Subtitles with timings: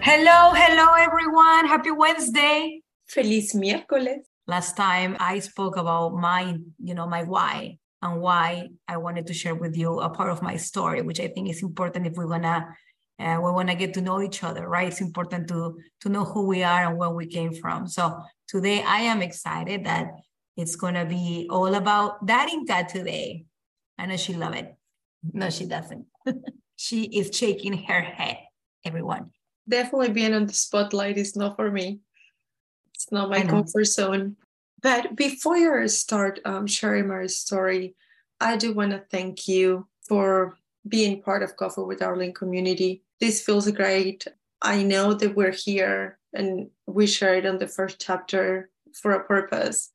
[0.00, 1.66] Hello, hello everyone.
[1.66, 2.82] Happy Wednesday.
[3.08, 4.20] Feliz miércoles.
[4.46, 9.34] Last time I spoke about my, you know, my why and why I wanted to
[9.34, 12.28] share with you a part of my story, which I think is important if we're
[12.28, 12.68] gonna
[13.18, 14.86] uh, we wanna get to know each other, right?
[14.86, 17.88] It's important to to know who we are and where we came from.
[17.88, 20.12] So today I am excited that
[20.56, 23.46] it's gonna be all about Darinka today.
[23.98, 24.74] I know she love it.
[25.32, 26.06] No, she doesn't.
[26.76, 28.38] she is shaking her head.
[28.84, 29.32] Everyone
[29.68, 32.00] definitely being on the spotlight is not for me.
[32.94, 34.36] It's not my comfort zone.
[34.82, 37.94] But before you start um, sharing my story,
[38.40, 43.02] I do want to thank you for being part of Coffee with Darling community.
[43.20, 44.26] This feels great.
[44.62, 49.92] I know that we're here and we shared on the first chapter for a purpose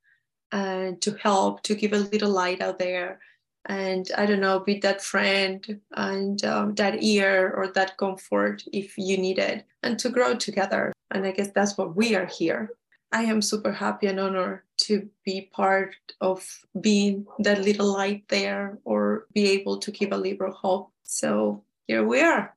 [0.52, 3.20] and to help, to give a little light out there
[3.66, 8.98] and I don't know, be that friend and um, that ear or that comfort if
[8.98, 10.94] you need it, and to grow together.
[11.12, 12.72] And I guess that's what we are here.
[13.12, 16.44] I am super happy and honored to be part of
[16.82, 20.92] being that little light there or be able to give a little hope.
[21.04, 22.56] So here we are.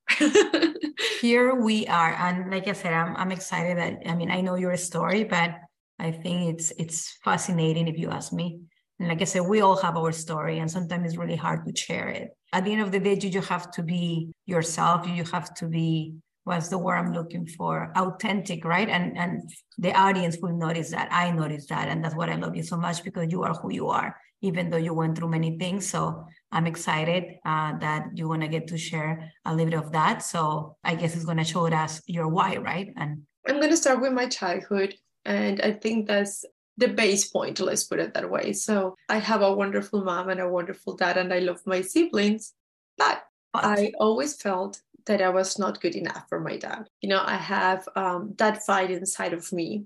[1.20, 2.14] here we are.
[2.14, 5.56] And like I said, I'm, I'm excited that, I mean, I know your story, but
[5.98, 8.60] I think it's it's fascinating if you ask me
[8.98, 11.76] and like I said, we all have our story, and sometimes it's really hard to
[11.76, 12.30] share it.
[12.52, 15.06] At the end of the day, you have to be yourself.
[15.06, 17.92] You have to be what's the word I'm looking for?
[17.96, 18.88] Authentic, right?
[18.88, 21.08] And and the audience will notice that.
[21.10, 23.72] I notice that, and that's what I love you so much because you are who
[23.72, 25.90] you are, even though you went through many things.
[25.90, 29.92] So I'm excited uh, that you want to get to share a little bit of
[29.92, 30.22] that.
[30.22, 32.94] So I guess it's going to show us your why, right?
[32.96, 34.94] And I'm going to start with my childhood.
[35.24, 36.44] And I think that's
[36.76, 38.52] the base point, let's put it that way.
[38.52, 42.52] So I have a wonderful mom and a wonderful dad, and I love my siblings.
[42.98, 43.22] But
[43.54, 46.88] I always felt that I was not good enough for my dad.
[47.00, 49.84] You know, I have um, that fight inside of me,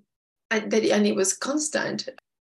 [0.50, 2.08] and, that, and it was constant.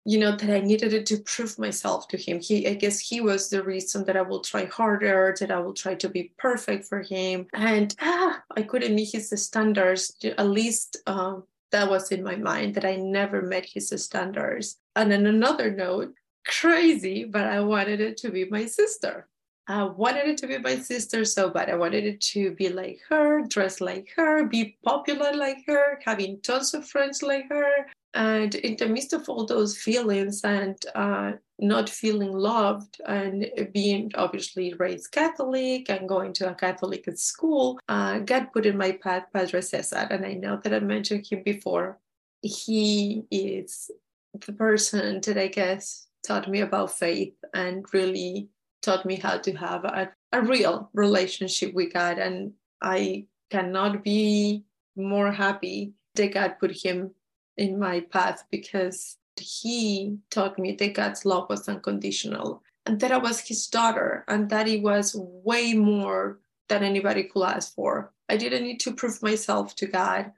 [0.05, 2.39] You know that I needed it to prove myself to him.
[2.41, 5.75] He, I guess, he was the reason that I will try harder, that I will
[5.75, 10.15] try to be perfect for him, and ah, I couldn't meet his standards.
[10.23, 11.45] At least um,
[11.77, 14.79] that was in my mind that I never met his standards.
[14.97, 16.15] And on another note,
[16.47, 19.29] crazy, but I wanted it to be my sister.
[19.69, 21.69] I wanted it to be my sister so bad.
[21.69, 26.41] I wanted it to be like her, dress like her, be popular like her, having
[26.41, 27.71] tons of friends like her.
[28.15, 34.13] And in the midst of all those feelings and uh, not feeling loved and being
[34.15, 39.25] obviously raised Catholic and going to a Catholic school, uh, God put in my path
[39.33, 40.07] Padre Cesar.
[40.11, 41.99] And I know that I mentioned him before.
[42.43, 43.91] He is
[44.35, 48.49] the person that I guess taught me about faith and really
[48.83, 52.19] taught me how to have a, a real relationship with God.
[52.19, 52.53] And
[52.83, 54.65] I cannot be
[54.97, 57.13] more happy that God put him
[57.57, 63.19] in my path because he taught me that God's love was unconditional and that I
[63.19, 66.39] was his daughter and that it was way more
[66.69, 68.13] than anybody could ask for.
[68.29, 70.33] I didn't need to prove myself to God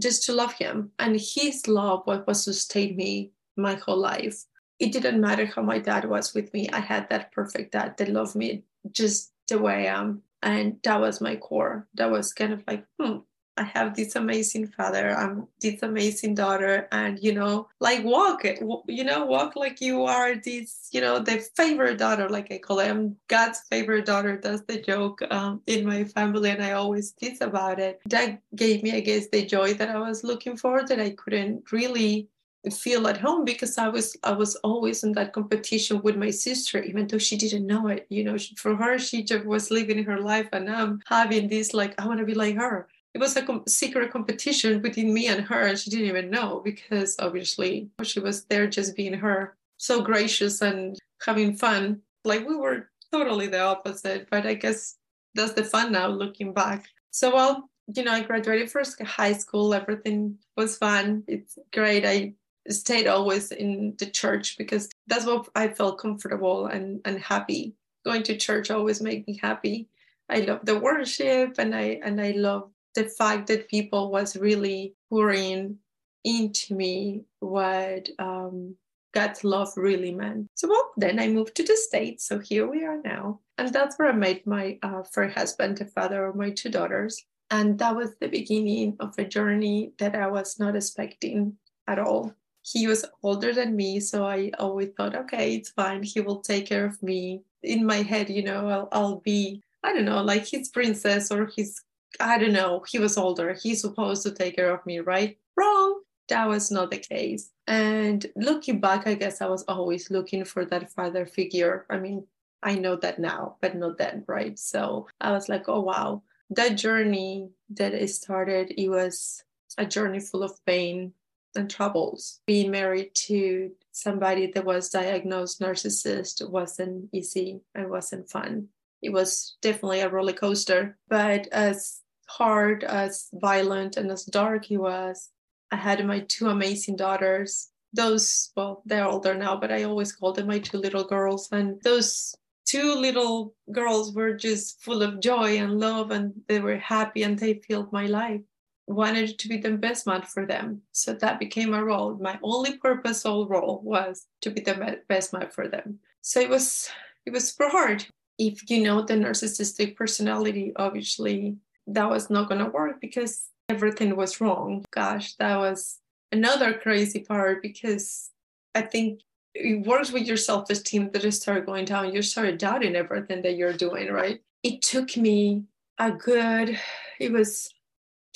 [0.00, 0.92] just to love him.
[0.98, 4.44] And his love was what sustained me my whole life.
[4.78, 6.68] It didn't matter how my dad was with me.
[6.70, 10.22] I had that perfect dad that loved me just the way I am.
[10.42, 11.88] And that was my core.
[11.94, 13.18] That was kind of like, hmm,
[13.58, 19.04] I have this amazing father, I'm this amazing daughter, and you know, like walk you
[19.04, 22.90] know, walk like you are this, you know, the favorite daughter, like I call it.
[22.90, 24.38] I'm God's favorite daughter.
[24.42, 28.00] That's the joke um, in my family, and I always tease about it.
[28.06, 31.72] That gave me, I guess, the joy that I was looking for that I couldn't
[31.72, 32.28] really
[32.72, 36.82] feel at home because I was I was always in that competition with my sister,
[36.82, 38.06] even though she didn't know it.
[38.10, 41.94] You know, for her, she just was living her life, and I'm having this like
[42.00, 45.62] I want to be like her it was a secret competition between me and her
[45.62, 50.60] and she didn't even know because obviously she was there just being her so gracious
[50.60, 52.02] and having fun.
[52.26, 54.96] Like we were totally the opposite but i guess
[55.34, 56.84] that's the fun now looking back.
[57.10, 61.24] So well you know i graduated first high school everything was fun.
[61.26, 62.04] It's great.
[62.04, 62.34] I
[62.68, 67.76] stayed always in the church because that's what i felt comfortable and, and happy.
[68.04, 69.88] Going to church always made me happy.
[70.28, 74.94] I love the worship and i and i love the fact that people was really
[75.08, 75.78] pouring
[76.24, 78.74] into me what um,
[79.12, 80.48] God's love really meant.
[80.56, 82.26] So well, then I moved to the States.
[82.26, 83.40] So here we are now.
[83.56, 87.24] And that's where I met my uh, first husband, the father of my two daughters.
[87.50, 91.56] And that was the beginning of a journey that I was not expecting
[91.86, 92.34] at all.
[92.62, 96.02] He was older than me, so I always thought, okay, it's fine.
[96.02, 97.42] He will take care of me.
[97.62, 101.48] In my head, you know, I'll, I'll be, I don't know, like his princess or
[101.56, 101.80] his
[102.20, 103.54] I don't know, he was older.
[103.54, 105.38] He's supposed to take care of me, right?
[105.56, 106.00] Wrong.
[106.28, 107.50] That was not the case.
[107.66, 111.86] And looking back, I guess I was always looking for that father figure.
[111.88, 112.26] I mean,
[112.62, 114.58] I know that now, but not then, right?
[114.58, 116.22] So I was like, oh, wow.
[116.50, 119.44] That journey that it started, it was
[119.78, 121.12] a journey full of pain
[121.54, 122.40] and troubles.
[122.46, 128.68] Being married to somebody that was diagnosed narcissist wasn't easy and wasn't fun.
[129.02, 134.76] It was definitely a roller coaster, but as hard, as violent, and as dark he
[134.76, 135.30] was,
[135.70, 137.68] I had my two amazing daughters.
[137.92, 141.48] Those, well, they're older now, but I always called them my two little girls.
[141.50, 142.34] And those
[142.66, 147.38] two little girls were just full of joy and love, and they were happy and
[147.38, 148.40] they filled my life.
[148.88, 150.82] Wanted to be the best man for them.
[150.92, 152.16] So that became a role.
[152.20, 155.98] My only purpose, purposeful role was to be the best man for them.
[156.20, 156.88] So it was
[157.24, 158.06] it was super hard.
[158.38, 161.56] If you know the narcissistic personality, obviously
[161.86, 164.84] that was not gonna work because everything was wrong.
[164.90, 166.00] Gosh, that was
[166.32, 168.30] another crazy part because
[168.74, 169.20] I think
[169.54, 172.12] it works with your self esteem that you started going down.
[172.12, 174.40] You started doubting everything that you're doing, right?
[174.62, 175.64] It took me
[175.98, 176.78] a good,
[177.20, 177.72] it was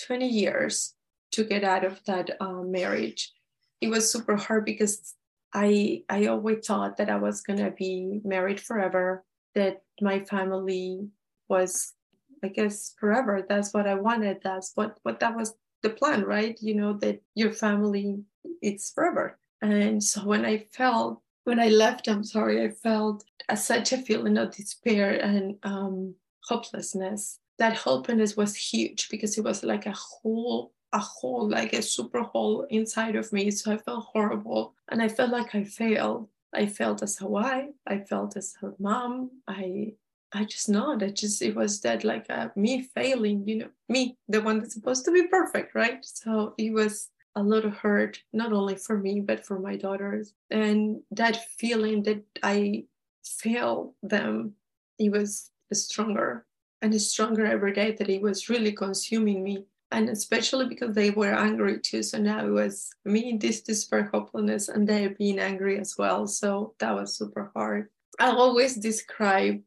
[0.07, 0.95] 20 years
[1.33, 3.33] to get out of that uh, marriage.
[3.81, 5.15] It was super hard because
[5.53, 9.25] I I always thought that I was gonna be married forever,
[9.55, 11.09] that my family
[11.49, 11.95] was
[12.43, 13.45] I guess forever.
[13.49, 14.41] That's what I wanted.
[14.43, 16.59] That's what what that was the plan, right?
[16.61, 18.23] You know that your family
[18.63, 19.39] it's forever.
[19.63, 23.99] And so when I felt when I left, I'm sorry, I felt a, such a
[23.99, 26.15] feeling of despair and um,
[26.45, 27.39] hopelessness.
[27.59, 32.23] That hopelessness was huge because it was like a whole a hole, like a super
[32.23, 33.51] hole inside of me.
[33.51, 36.29] So I felt horrible and I felt like I failed.
[36.53, 39.93] I felt as a wife, I felt as a mom, I
[40.33, 41.03] I just not.
[41.03, 44.75] I just it was that like uh, me failing, you know, me, the one that's
[44.75, 45.99] supposed to be perfect, right?
[46.03, 50.35] So it was a lot of hurt, not only for me but for my daughters,
[50.51, 52.85] and that feeling that I
[53.25, 54.55] failed them,
[54.99, 56.47] it was stronger
[56.83, 57.97] and stronger every day.
[57.99, 62.05] That it was really consuming me, and especially because they were angry too.
[62.05, 66.29] So now it was me in this despair, hopelessness, and they being angry as well.
[66.29, 67.89] So that was super hard.
[68.21, 69.61] I always describe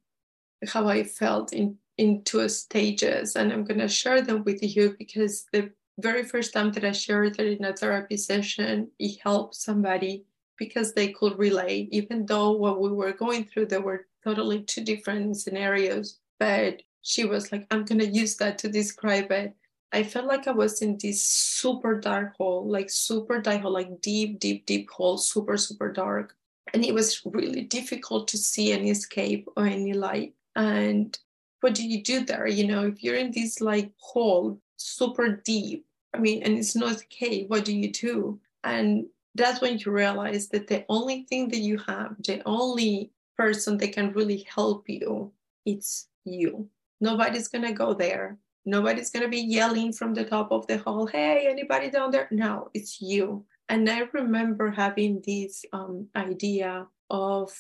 [0.67, 5.45] how I felt in in two stages, and I'm gonna share them with you because
[5.53, 10.25] the very first time that I shared it in a therapy session, it helped somebody
[10.57, 14.83] because they could relate, even though what we were going through, there were totally two
[14.83, 16.19] different scenarios.
[16.39, 19.53] But she was like, I'm gonna use that to describe it.
[19.91, 24.01] I felt like I was in this super dark hole, like super dark hole, like
[24.01, 26.35] deep, deep, deep hole, super, super dark.
[26.73, 31.17] And it was really difficult to see any escape or any light and
[31.61, 32.47] what do you do there?
[32.47, 36.95] You know if you're in this like hole super deep i mean and it's not
[37.03, 38.39] okay what do you do?
[38.63, 39.05] And
[39.35, 43.93] that's when you realize that the only thing that you have the only person that
[43.93, 45.31] can really help you
[45.65, 46.67] it's you.
[46.99, 48.37] Nobody's going to go there.
[48.65, 52.27] Nobody's going to be yelling from the top of the hall hey anybody down there?
[52.31, 53.45] No it's you.
[53.69, 57.51] And i remember having this um, idea of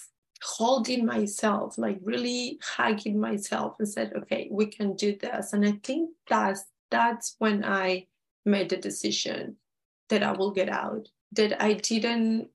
[0.43, 5.53] holding myself, like really hugging myself and said, okay, we can do this.
[5.53, 8.07] And I think that's that's when I
[8.45, 9.55] made the decision
[10.09, 11.07] that I will get out.
[11.31, 12.49] That I didn't,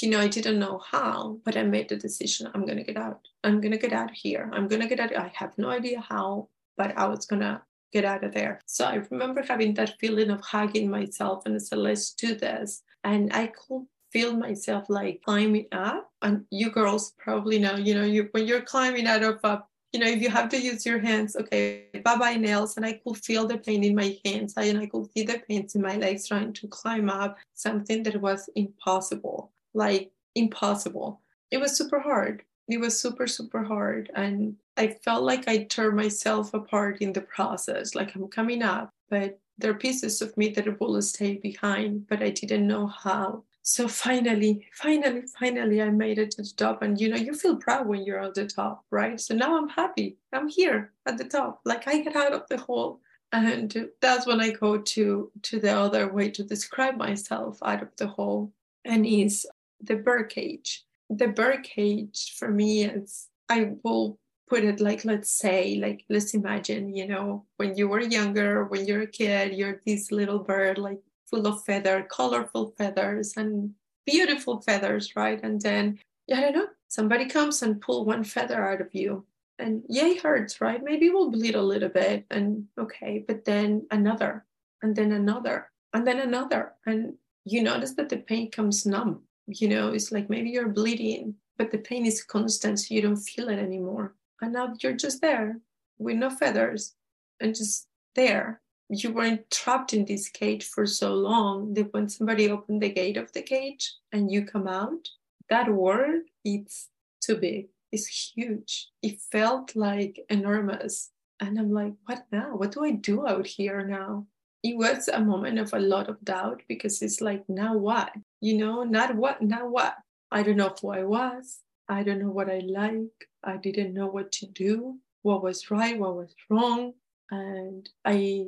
[0.00, 2.50] you know, I didn't know how, but I made the decision.
[2.52, 3.20] I'm gonna get out.
[3.44, 4.50] I'm gonna get out here.
[4.52, 5.16] I'm gonna get out.
[5.16, 8.60] I have no idea how, but I was gonna get out of there.
[8.66, 12.82] So I remember having that feeling of hugging myself and I said, let's do this.
[13.04, 16.10] And I could feel myself like climbing up.
[16.22, 20.00] And you girls probably know, you know, you when you're climbing out of a you
[20.00, 22.76] know, if you have to use your hands, okay, bye bye nails.
[22.76, 25.74] And I could feel the pain in my hands and I could see the pains
[25.74, 31.22] in my legs trying to climb up something that was impossible, like impossible.
[31.50, 32.42] It was super hard.
[32.68, 34.10] It was super, super hard.
[34.14, 37.94] And I felt like I tore myself apart in the process.
[37.94, 42.22] Like I'm coming up, but there are pieces of me that will stay behind, but
[42.22, 46.82] I didn't know how so finally finally finally i made it to the top.
[46.82, 49.20] And you know you feel proud when you're at the top right?
[49.20, 50.18] So now i'm happy.
[50.32, 51.60] I'm here at the top.
[51.64, 53.00] Like i get out of the hole.
[53.32, 57.90] And that's when i go to to the other way to describe myself out of
[57.96, 58.52] the hole.
[58.84, 59.46] And is
[59.80, 64.18] the bird cage the bird cage for me is i will
[64.48, 68.86] put it like let's say like let's imagine you know when you were younger when
[68.86, 74.60] you're a kid you're this little bird like full of feather, colorful feathers and beautiful
[74.62, 75.42] feathers, right?
[75.42, 75.98] And then,
[76.32, 79.26] I don't know, somebody comes and pull one feather out of you.
[79.58, 80.82] And it hurts, right?
[80.82, 84.44] Maybe we'll bleed a little bit and okay, but then another,
[84.82, 86.74] and then another, and then another.
[86.84, 87.14] And
[87.44, 89.22] you notice that the pain comes numb.
[89.46, 93.16] You know, it's like maybe you're bleeding, but the pain is constant, so you don't
[93.16, 94.14] feel it anymore.
[94.42, 95.58] And now you're just there
[95.98, 96.94] with no feathers
[97.40, 98.60] and just there.
[98.88, 103.16] You weren't trapped in this cage for so long that when somebody opened the gate
[103.16, 105.08] of the cage and you come out,
[105.50, 106.88] that word, it's
[107.20, 107.68] too big.
[107.90, 108.90] It's huge.
[109.02, 111.10] It felt like enormous.
[111.40, 112.56] And I'm like, what now?
[112.56, 114.26] What do I do out here now?
[114.62, 118.12] It was a moment of a lot of doubt because it's like, now what?
[118.40, 119.96] You know, not what, now what?
[120.30, 121.60] I don't know who I was.
[121.88, 123.28] I don't know what I like.
[123.44, 126.94] I didn't know what to do, what was right, what was wrong.
[127.30, 128.46] And I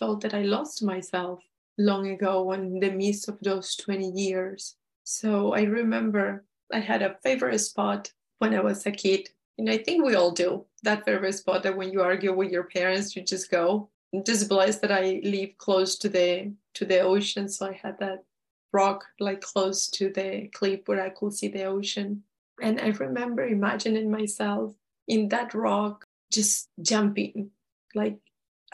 [0.00, 1.40] felt that I lost myself
[1.78, 4.74] long ago in the midst of those 20 years.
[5.04, 9.28] So I remember I had a favorite spot when I was a kid.
[9.58, 12.64] And I think we all do that favorite spot that when you argue with your
[12.64, 13.90] parents, you just go.
[14.12, 17.48] I'm just blessed that I live close to the to the ocean.
[17.48, 18.24] So I had that
[18.72, 22.22] rock like close to the cliff where I could see the ocean.
[22.62, 24.74] And I remember imagining myself
[25.08, 27.50] in that rock, just jumping,
[27.94, 28.18] like,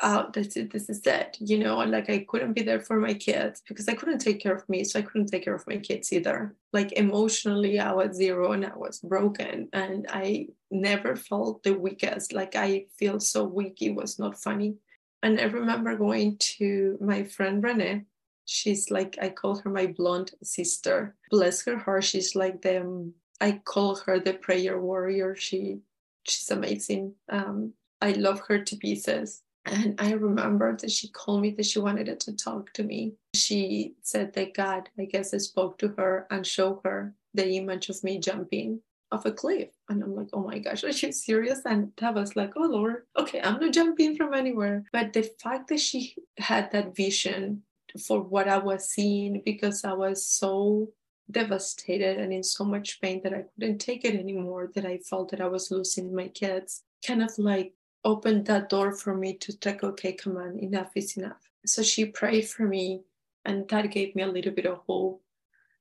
[0.03, 3.01] oh, this is, this is it, you know, and like I couldn't be there for
[3.01, 4.85] my kids because I couldn't take care of me.
[4.85, 6.55] So I couldn't take care of my kids either.
[6.73, 9.69] Like emotionally, I was zero and I was broken.
[9.73, 12.33] And I never felt the weakest.
[12.33, 13.81] Like I feel so weak.
[13.81, 14.75] It was not funny.
[15.23, 18.05] And I remember going to my friend Renee.
[18.45, 21.17] She's like, I call her my blonde sister.
[21.31, 22.05] Bless her heart.
[22.05, 25.35] She's like the I call her the prayer warrior.
[25.35, 25.79] She
[26.25, 27.15] she's amazing.
[27.29, 29.43] Um, I love her to pieces.
[29.67, 33.15] And I remember that she called me that she wanted to talk to me.
[33.35, 37.89] She said that God, I guess, I spoke to her and showed her the image
[37.89, 38.81] of me jumping
[39.13, 39.69] off a cliff.
[39.89, 41.61] And I'm like, oh my gosh, are you serious?
[41.65, 44.85] And that was like, oh Lord, okay, I'm not jumping from anywhere.
[44.93, 47.63] But the fact that she had that vision
[48.07, 50.91] for what I was seeing, because I was so
[51.31, 55.31] devastated and in so much pain that I couldn't take it anymore, that I felt
[55.31, 57.73] that I was losing my kids, kind of like
[58.07, 61.51] opened that door for me to take, okay, come on, enough is enough.
[61.67, 63.03] So she prayed for me,
[63.45, 65.23] and that gave me a little bit of hope.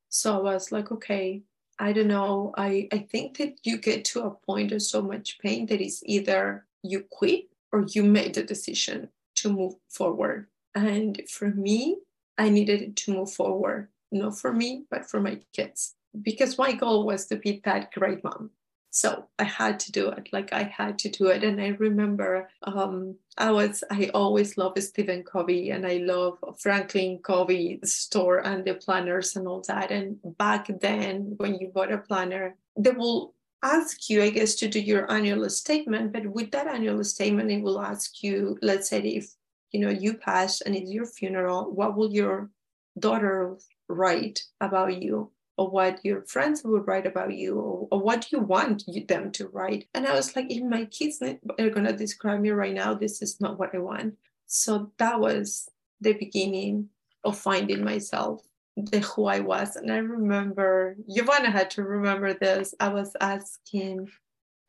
[0.10, 1.44] So I was like, okay,
[1.78, 2.52] I don't know.
[2.58, 6.02] I, I think that you get to a point of so much pain that is
[6.06, 10.48] either you quit or you made the decision to move forward.
[10.74, 11.98] And for me,
[12.38, 15.94] I needed to move forward not for me, but for my kids.
[16.20, 18.52] Because my goal was to be that great mom.
[18.96, 20.30] So I had to do it.
[20.32, 21.44] Like I had to do it.
[21.44, 27.20] And I remember um, I was, I always love Stephen Covey and I love Franklin
[27.22, 29.92] Covey store and the planners and all that.
[29.92, 34.70] And back then, when you bought a planner, they will ask you, I guess, to
[34.70, 36.14] do your annual statement.
[36.14, 39.28] But with that annual statement, it will ask you, let's say if
[39.72, 42.50] you know you pass and it's your funeral, what will your
[42.98, 43.58] daughter
[43.90, 48.40] write about you or what your friends would write about you or, or what you
[48.40, 49.88] want you, them to write.
[49.94, 53.22] And i was like if my kids are going to describe me right now this
[53.22, 54.16] is not what i want.
[54.48, 55.70] So that was
[56.02, 56.90] the beginning
[57.24, 58.42] of finding myself
[58.76, 59.76] the who i was.
[59.76, 62.74] And i remember giovanna had to remember this.
[62.80, 64.10] I was asking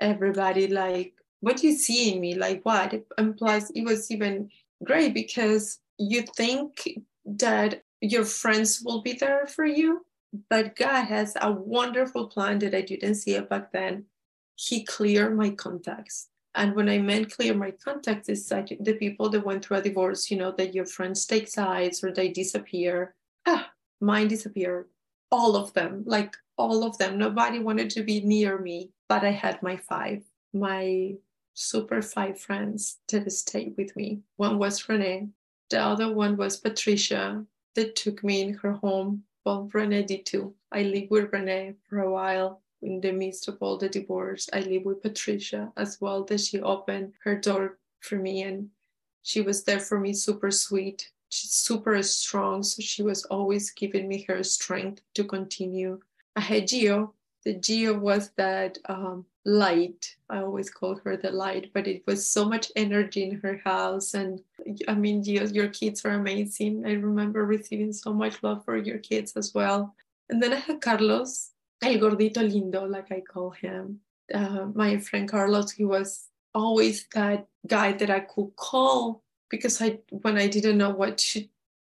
[0.00, 2.94] everybody like what do you see in me like what?
[3.18, 4.50] And plus it was even
[4.84, 6.88] great because you think
[7.24, 10.05] that your friends will be there for you.
[10.48, 14.06] But God has a wonderful plan that I didn't see it back then.
[14.54, 16.28] He cleared my contacts.
[16.54, 19.82] And when I meant clear my contacts, it's like the people that went through a
[19.82, 23.14] divorce, you know, that your friends take sides or they disappear.
[23.44, 24.86] Ah, mine disappeared.
[25.30, 27.18] All of them, like all of them.
[27.18, 30.22] Nobody wanted to be near me, but I had my five,
[30.54, 31.16] my
[31.52, 34.20] super five friends that stayed with me.
[34.36, 35.28] One was Renee,
[35.68, 39.24] the other one was Patricia, that took me in her home.
[39.46, 40.56] Well, Renee did too.
[40.72, 44.48] I lived with Renee for a while in the midst of all the divorce.
[44.52, 48.70] I lived with Patricia as well, that she opened her door for me and
[49.22, 51.12] she was there for me, super sweet.
[51.28, 56.00] She's super strong, so she was always giving me her strength to continue.
[56.34, 57.12] I had Gio.
[57.44, 60.16] The Gio was that um, light.
[60.28, 64.12] I always call her the light, but it was so much energy in her house.
[64.12, 64.40] And
[64.88, 66.84] I mean, you, your kids are amazing.
[66.84, 69.94] I remember receiving so much love for your kids as well.
[70.28, 74.00] And then I had Carlos, el gordito lindo, like I call him.
[74.34, 80.00] Uh, my friend Carlos, he was always that guy that I could call because I,
[80.10, 81.46] when I didn't know what to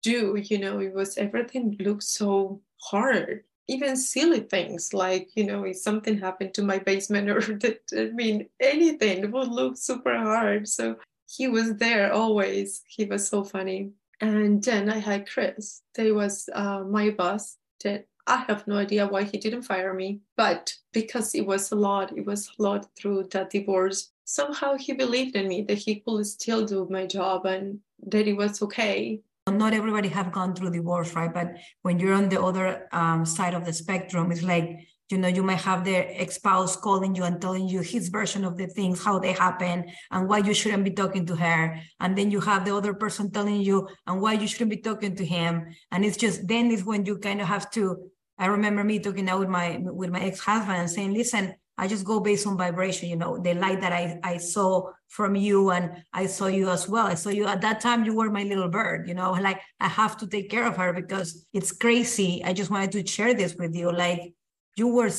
[0.04, 5.64] do, you know, it was everything looked so hard even silly things like you know
[5.64, 10.68] if something happened to my basement or that i mean anything would look super hard.
[10.68, 10.98] So
[11.30, 12.84] he was there always.
[12.88, 13.92] He was so funny.
[14.22, 15.82] And then i had chris.
[15.96, 17.58] They was uh, my boss.
[17.84, 21.76] That i have no idea why he didn't fire me but because it was a
[21.76, 26.02] lot it was a lot through that divorce somehow he believed in me that he
[26.02, 29.22] could still do my job and that it was okay
[29.52, 31.34] not everybody have gone through divorce right?
[31.34, 35.28] But when you're on the other um, side of the spectrum it's like you know
[35.28, 39.04] you might have their ex-spouse calling you and telling you his version of the things
[39.04, 41.80] how they happen and why you shouldn't be talking to her.
[42.02, 45.16] And then you have the other person telling you and why you shouldn't be talking
[45.16, 45.74] to him.
[45.92, 49.30] And it's just then is when you kind of have to i remember me talking
[49.30, 53.10] out with my with my ex-husband and saying listen I just go based on vibration,
[53.10, 56.90] you know, the light that I, I saw from you and I saw you as
[56.90, 57.06] well.
[57.06, 59.88] I saw you at that time, you were my little bird, you know, like I
[59.88, 62.42] have to take care of her because it's crazy.
[62.44, 63.92] I just wanted to share this with you.
[63.92, 64.34] Like
[64.76, 65.12] you were,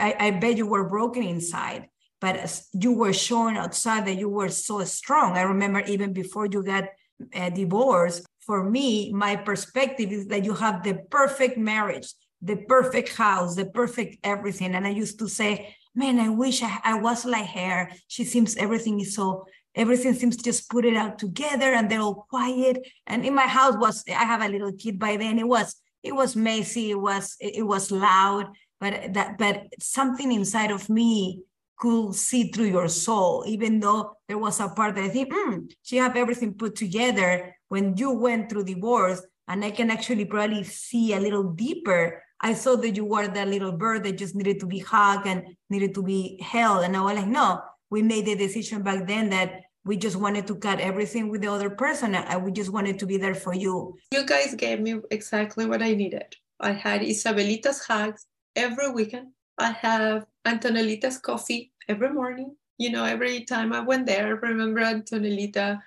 [0.00, 1.88] I, I bet you were broken inside,
[2.20, 5.36] but you were showing outside that you were so strong.
[5.36, 10.44] I remember even before you got uh, a divorce, for me, my perspective is that
[10.44, 12.12] you have the perfect marriage
[12.44, 14.74] the perfect house, the perfect everything.
[14.74, 17.90] And I used to say, man, I wish I, I was like her.
[18.06, 22.00] She seems everything is so everything seems to just put it out together and they're
[22.00, 22.86] all quiet.
[23.06, 25.38] And in my house was I have a little kid by then.
[25.38, 28.48] It was it was messy, it was it was loud,
[28.78, 31.42] but that but something inside of me
[31.78, 35.70] could see through your soul, even though there was a part that I think, mm,
[35.82, 37.56] she have everything put together.
[37.68, 42.52] When you went through divorce, and I can actually probably see a little deeper I
[42.52, 45.94] saw that you were that little bird that just needed to be hugged and needed
[45.94, 46.84] to be held.
[46.84, 50.46] And I was like, no, we made the decision back then that we just wanted
[50.48, 53.54] to cut everything with the other person and we just wanted to be there for
[53.54, 53.96] you.
[54.12, 56.36] You guys gave me exactly what I needed.
[56.60, 59.28] I had Isabelita's hugs every weekend.
[59.56, 62.54] I have Antonellita's coffee every morning.
[62.76, 65.80] You know, every time I went there, I remember Antonelita.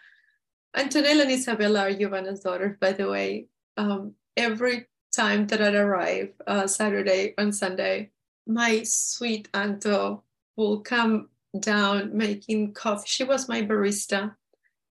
[0.76, 3.46] Antonella and Isabella are Giovanna's daughters, by the way.
[3.78, 4.88] Um, every
[5.18, 8.12] time that I'd arrive, uh, Saturday and Sunday,
[8.46, 10.24] my sweet Anto
[10.56, 13.08] will come down making coffee.
[13.08, 14.36] She was my barista.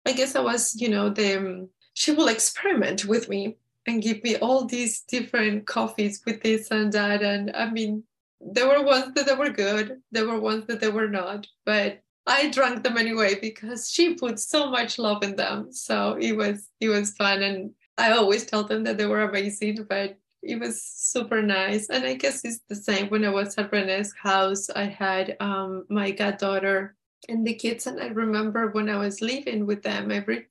[0.05, 4.23] I guess I was, you know, the um, she will experiment with me and give
[4.23, 7.23] me all these different coffees with this and that.
[7.23, 8.03] And I mean,
[8.41, 12.03] there were ones that they were good, there were ones that they were not, but
[12.27, 15.73] I drank them anyway because she put so much love in them.
[15.73, 19.85] So it was it was fun and I always tell them that they were amazing,
[19.89, 21.89] but it was super nice.
[21.89, 24.69] And I guess it's the same when I was at Renee's house.
[24.71, 26.95] I had um, my goddaughter
[27.29, 30.47] and the kids, and I remember when I was leaving with them every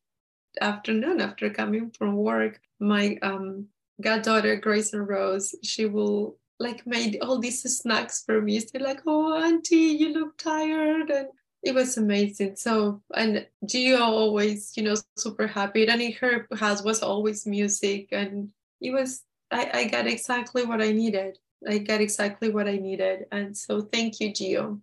[0.61, 3.67] afternoon after coming from work, my um,
[4.01, 8.59] goddaughter Grace and Rose, she will like made all these snacks for me.
[8.59, 11.27] She's like, "Oh, auntie, you look tired," and
[11.65, 12.55] it was amazing.
[12.55, 15.87] So, and Gio always, you know, super happy.
[15.87, 18.49] And in her house was always music, and
[18.79, 21.39] it was, I, I got exactly what I needed.
[21.67, 23.25] I got exactly what I needed.
[23.31, 24.79] And so, thank you, Gio.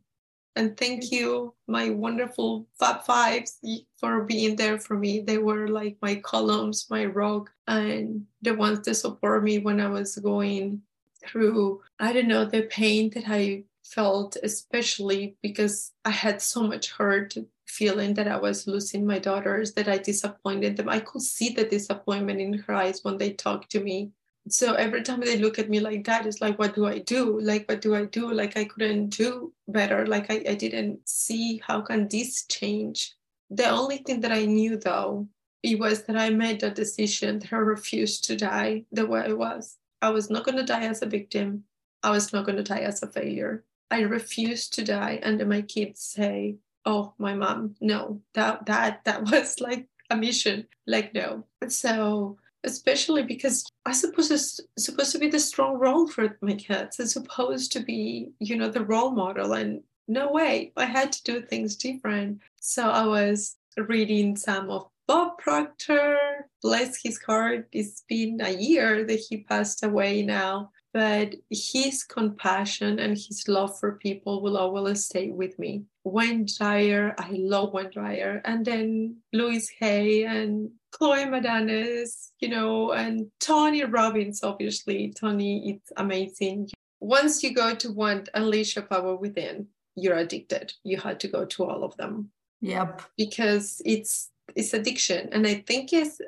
[0.56, 3.58] And thank you, my wonderful Fab Fives,
[3.96, 5.20] for being there for me.
[5.20, 9.88] They were like my columns, my rock, and the ones that support me when I
[9.88, 10.82] was going
[11.24, 16.92] through, I don't know, the pain that I felt, especially because I had so much
[16.92, 20.88] hurt feeling that I was losing my daughters, that I disappointed them.
[20.88, 24.10] I could see the disappointment in her eyes when they talked to me.
[24.48, 27.40] So every time they look at me like that, it's like, what do I do?
[27.40, 28.32] Like, what do I do?
[28.32, 30.06] Like, I couldn't do better.
[30.06, 33.14] Like, I, I didn't see how can this change.
[33.50, 35.28] The only thing that I knew though,
[35.62, 39.32] it was that I made a decision that I refused to die the way I
[39.32, 39.76] was.
[40.00, 41.64] I was not going to die as a victim.
[42.02, 43.64] I was not going to die as a failure.
[43.92, 45.20] I refuse to die.
[45.22, 50.16] And then my kids say, oh, my mom, no, that, that, that was like a
[50.16, 50.66] mission.
[50.86, 51.44] Like, no.
[51.68, 56.98] So, especially because I suppose it's supposed to be the strong role for my kids.
[56.98, 59.52] It's supposed to be, you know, the role model.
[59.52, 62.40] And no way, I had to do things different.
[62.60, 67.68] So I was reading some of Bob Proctor, bless his heart.
[67.72, 73.78] It's been a year that he passed away now but his compassion and his love
[73.78, 75.84] for people will always stay with me.
[76.04, 82.92] Wayne Dyer, I love Wayne Dyer, and then Louise Hay and Chloe Madanes, you know,
[82.92, 85.12] and Tony Robbins, obviously.
[85.18, 86.68] Tony is amazing.
[87.00, 90.72] Once you go to one unleash your power within, you're addicted.
[90.84, 92.30] You had to go to all of them.
[92.60, 93.02] Yep.
[93.16, 95.30] Because it's it's addiction.
[95.32, 96.20] And I think it's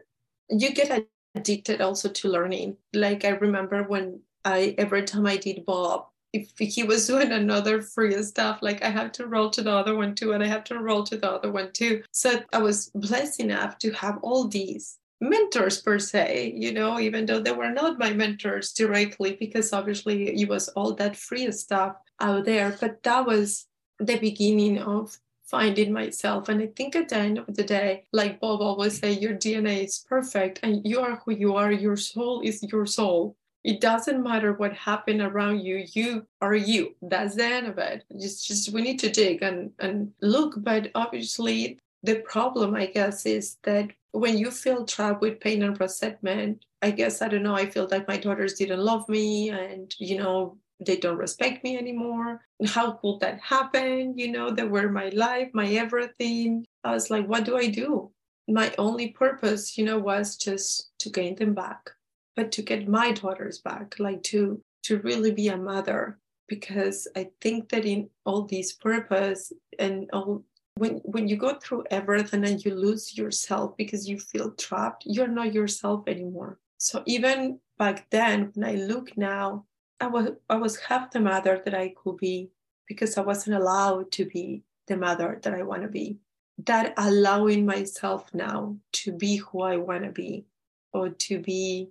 [0.48, 2.76] you get addicted also to learning.
[2.92, 7.80] Like I remember when I every time I did Bob, if he was doing another
[7.80, 10.64] free stuff, like I have to roll to the other one too, and I have
[10.64, 12.02] to roll to the other one too.
[12.10, 17.26] So I was blessed enough to have all these mentors per se, you know, even
[17.26, 21.96] though they were not my mentors directly, because obviously it was all that free stuff
[22.20, 22.76] out there.
[22.80, 23.66] But that was
[23.98, 26.48] the beginning of finding myself.
[26.48, 29.84] And I think at the end of the day, like Bob always say, your DNA
[29.84, 31.70] is perfect and you are who you are.
[31.70, 33.36] Your soul is your soul.
[33.64, 35.86] It doesn't matter what happened around you.
[35.92, 36.94] You are you.
[37.00, 38.04] That's the end of it.
[38.20, 40.54] Just, just we need to dig and, and look.
[40.58, 45.80] But obviously, the problem, I guess, is that when you feel trapped with pain and
[45.80, 49.92] resentment, I guess, I don't know, I feel like my daughters didn't love me and,
[49.98, 52.42] you know, they don't respect me anymore.
[52.66, 54.18] How could that happen?
[54.18, 56.66] You know, they were my life, my everything.
[56.84, 58.10] I was like, what do I do?
[58.46, 61.92] My only purpose, you know, was just to gain them back
[62.36, 66.18] but to get my daughters back, like to to really be a mother.
[66.46, 70.44] Because I think that in all these purpose and all
[70.76, 75.28] when when you go through everything and you lose yourself because you feel trapped, you're
[75.28, 76.58] not yourself anymore.
[76.78, 79.64] So even back then, when I look now,
[80.00, 82.50] I was I was half the mother that I could be
[82.86, 86.18] because I wasn't allowed to be the mother that I want to be.
[86.58, 90.44] That allowing myself now to be who I want to be
[90.92, 91.90] or to be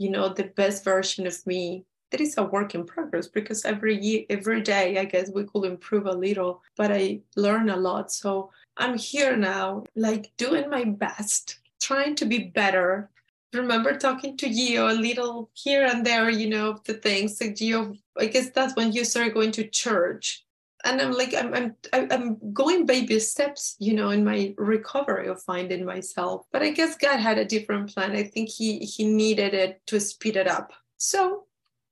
[0.00, 3.96] you know the best version of me that is a work in progress because every
[3.96, 8.10] year every day i guess we could improve a little but i learn a lot.
[8.10, 13.10] So i'm here now like doing my best trying to be better.
[13.52, 17.98] Remember talking to Gio a little here and there, you know, the things that Gio,
[18.16, 20.44] I guess that's when you started going to church
[20.84, 25.42] and I'm like I'm I'm I'm going baby steps, you know, in my recovery of
[25.42, 26.46] finding myself.
[26.52, 28.12] But I guess God had a different plan.
[28.12, 30.72] I think he he needed it to speed it up.
[30.96, 31.44] So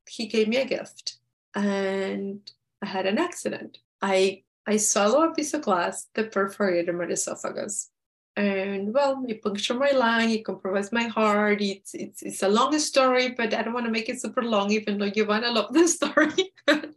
[0.09, 1.19] he gave me a gift,
[1.55, 2.41] and
[2.83, 3.79] I had an accident.
[4.01, 7.91] I I swallowed a piece of glass that perforated my esophagus.
[8.37, 11.61] And well, it punctured my lung, it compromised my heart.
[11.61, 14.71] It's, it's it's a long story, but I don't want to make it super long,
[14.71, 16.53] even though you want to love the story.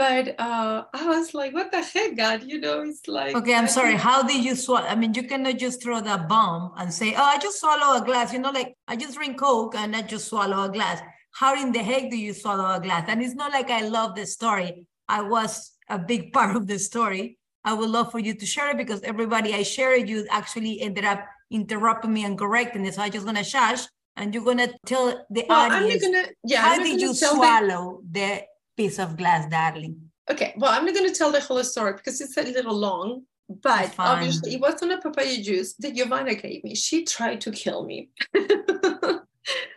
[0.00, 2.44] but uh, I was like, what the heck, God?
[2.44, 3.36] You know, it's like.
[3.36, 3.96] Okay, I'm sorry.
[3.96, 4.86] How did you swallow?
[4.86, 8.02] I mean, you cannot just throw that bomb and say, oh, I just swallow a
[8.02, 8.32] glass.
[8.32, 11.02] You know, like I just drink Coke and I just swallow a glass.
[11.32, 13.04] How in the heck do you swallow a glass?
[13.08, 14.86] And it's not like I love the story.
[15.06, 17.36] I was a big part of the story.
[17.62, 20.80] I would love for you to share it because everybody I share it, you actually
[20.80, 22.94] ended up interrupting me and correcting it.
[22.94, 23.82] So I'm just gonna shush
[24.16, 28.44] and you're gonna tell the well, audience gonna, yeah, how did you swallow the
[28.80, 29.96] piece of glass, darling.
[30.30, 33.24] Okay, well, I'm not going to tell the whole story because it's a little long,
[33.62, 36.74] but obviously it wasn't a papaya juice that Giovanna gave me.
[36.74, 38.08] She tried to kill me.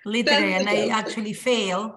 [0.06, 1.92] Literally, and I actually failed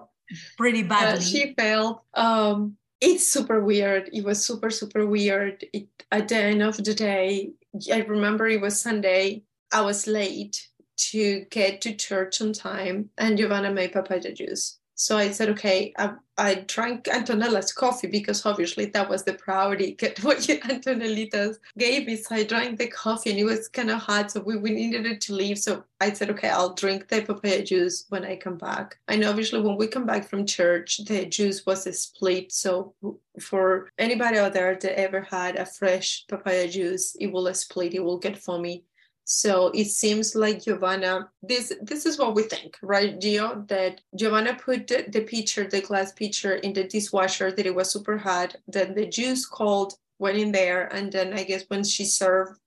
[0.57, 1.19] pretty badly.
[1.19, 1.99] Uh, she failed.
[2.13, 4.09] Um, it's super weird.
[4.11, 5.63] It was super, super weird.
[5.71, 7.51] It, at the end of the day,
[7.93, 9.43] I remember it was Sunday.
[9.71, 10.67] I was late
[11.11, 14.79] to get to church on time, and Giovanna made papaya juice.
[14.99, 19.33] So I said, okay, um, I, I drank Antonella's coffee because obviously that was the
[19.33, 19.95] priority.
[20.23, 22.15] What Antonellitas gave me.
[22.15, 24.31] So I drank the coffee and it was kind of hot.
[24.31, 25.59] So we, we needed it to leave.
[25.59, 28.97] So I said, okay, I'll drink the papaya juice when I come back.
[29.07, 32.51] And obviously, when we come back from church, the juice was split.
[32.51, 32.95] So
[33.39, 38.03] for anybody out there that ever had a fresh papaya juice, it will split, it
[38.03, 38.83] will get foamy.
[39.29, 43.67] So it seems like Giovanna, this this is what we think, right, Gio?
[43.67, 47.91] That Giovanna put the, the pitcher, the glass pitcher in the dishwasher, that it was
[47.91, 48.55] super hot.
[48.69, 50.87] Then the juice cold went in there.
[50.95, 52.57] And then I guess when she served,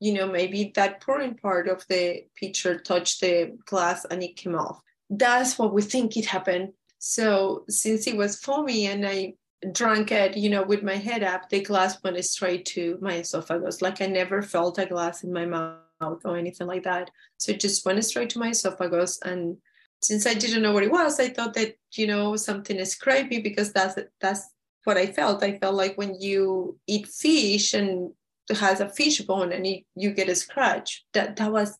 [0.00, 4.54] you know, maybe that pouring part of the pitcher touched the glass and it came
[4.54, 4.80] off.
[5.10, 6.72] That's what we think it happened.
[6.98, 9.34] So since it was foamy and I
[9.70, 13.82] drank it, you know, with my head up, the glass went straight to my esophagus.
[13.82, 17.10] Like I never felt a glass in my mouth or anything like that.
[17.38, 19.18] So it just went straight to my esophagus.
[19.22, 19.56] And
[20.02, 23.42] since I didn't know what it was, I thought that, you know, something is scrapey
[23.42, 24.48] because that's that's
[24.84, 25.42] what I felt.
[25.42, 28.12] I felt like when you eat fish and
[28.48, 31.04] it has a fish bone and you, you get a scratch.
[31.12, 31.78] That that was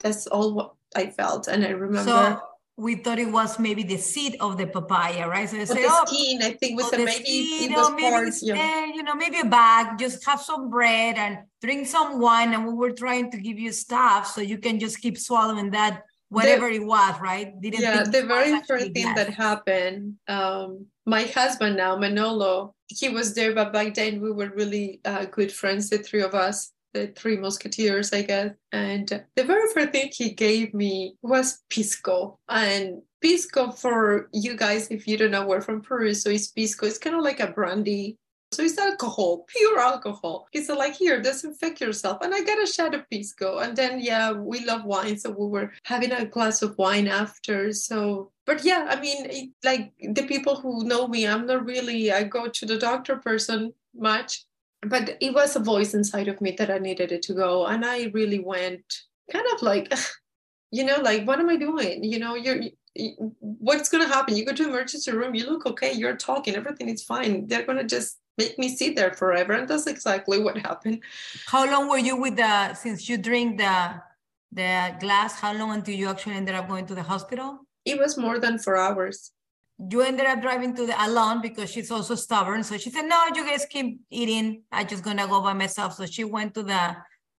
[0.00, 1.48] that's all what I felt.
[1.48, 2.40] And I remember so
[2.76, 5.48] we thought it was maybe the seed of the papaya, right?
[5.48, 8.58] So they say, the oh, skin, I think was a maybe skin, it was maybe
[8.58, 8.86] yeah.
[8.86, 12.52] you know, maybe a bag, just have some bread and drink some wine.
[12.52, 16.02] And we were trying to give you stuff so you can just keep swallowing that,
[16.30, 17.52] whatever the, it was, right?
[17.60, 23.34] Didn't yeah, the very first thing that happened, um, my husband now, Manolo, he was
[23.34, 26.72] there, but back then we were really uh, good friends, the three of us.
[26.94, 28.52] The Three Musketeers, I guess.
[28.72, 32.38] And the very first thing he gave me was pisco.
[32.48, 36.86] And pisco, for you guys, if you don't know, we're from Peru, so it's pisco.
[36.86, 38.16] It's kind of like a brandy
[38.54, 40.46] so it's alcohol, pure alcohol.
[40.52, 42.18] He said, like, here, disinfect yourself.
[42.22, 43.58] And I got a shot of pisco.
[43.58, 45.18] And then, yeah, we love wine.
[45.18, 47.72] So we were having a glass of wine after.
[47.72, 52.12] So, but yeah, I mean, it, like the people who know me, I'm not really,
[52.12, 54.44] I go to the doctor person much,
[54.86, 57.66] but it was a voice inside of me that I needed it to go.
[57.66, 58.84] And I really went
[59.30, 59.92] kind of like,
[60.70, 62.04] you know, like, what am I doing?
[62.04, 62.60] You know, you're,
[63.40, 64.36] what's going to happen?
[64.36, 67.46] You go to emergency room, you look okay, you're talking, everything is fine.
[67.46, 69.52] They're going to just make me sit there forever.
[69.52, 71.02] And that's exactly what happened.
[71.46, 74.00] How long were you with the, since you drink the,
[74.52, 77.60] the glass, how long until you actually ended up going to the hospital?
[77.84, 79.32] It was more than four hours.
[79.78, 82.62] You ended up driving to the alone because she's also stubborn.
[82.62, 84.62] So she said, no, you guys keep eating.
[84.70, 85.94] I'm just to go by myself.
[85.94, 86.96] So she went to the,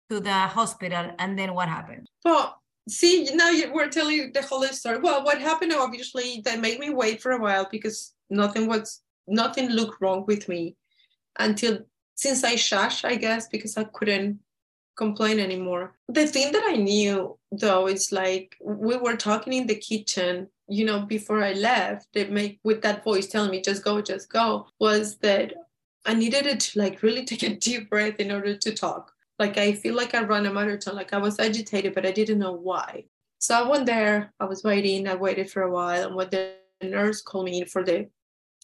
[0.10, 1.12] to the hospital.
[1.18, 2.08] And then what happened?
[2.24, 5.00] Well, see, now you, we're telling the whole story.
[5.00, 9.70] Well, what happened, obviously, they made me wait for a while because nothing was, nothing
[9.70, 10.76] looked wrong with me
[11.40, 11.80] until
[12.16, 14.40] since I shush, I guess, because I couldn't
[14.96, 15.96] complain anymore.
[16.08, 20.86] The thing that I knew though is like we were talking in the kitchen, you
[20.86, 24.68] know, before I left, they make with that voice telling me just go, just go,
[24.80, 25.54] was that
[26.06, 29.12] I needed it to like really take a deep breath in order to talk.
[29.38, 32.40] Like I feel like I ran a marathon, like I was agitated, but I didn't
[32.40, 33.06] know why.
[33.40, 36.54] So I went there, I was waiting, I waited for a while, and when the
[36.82, 38.08] nurse called me in for the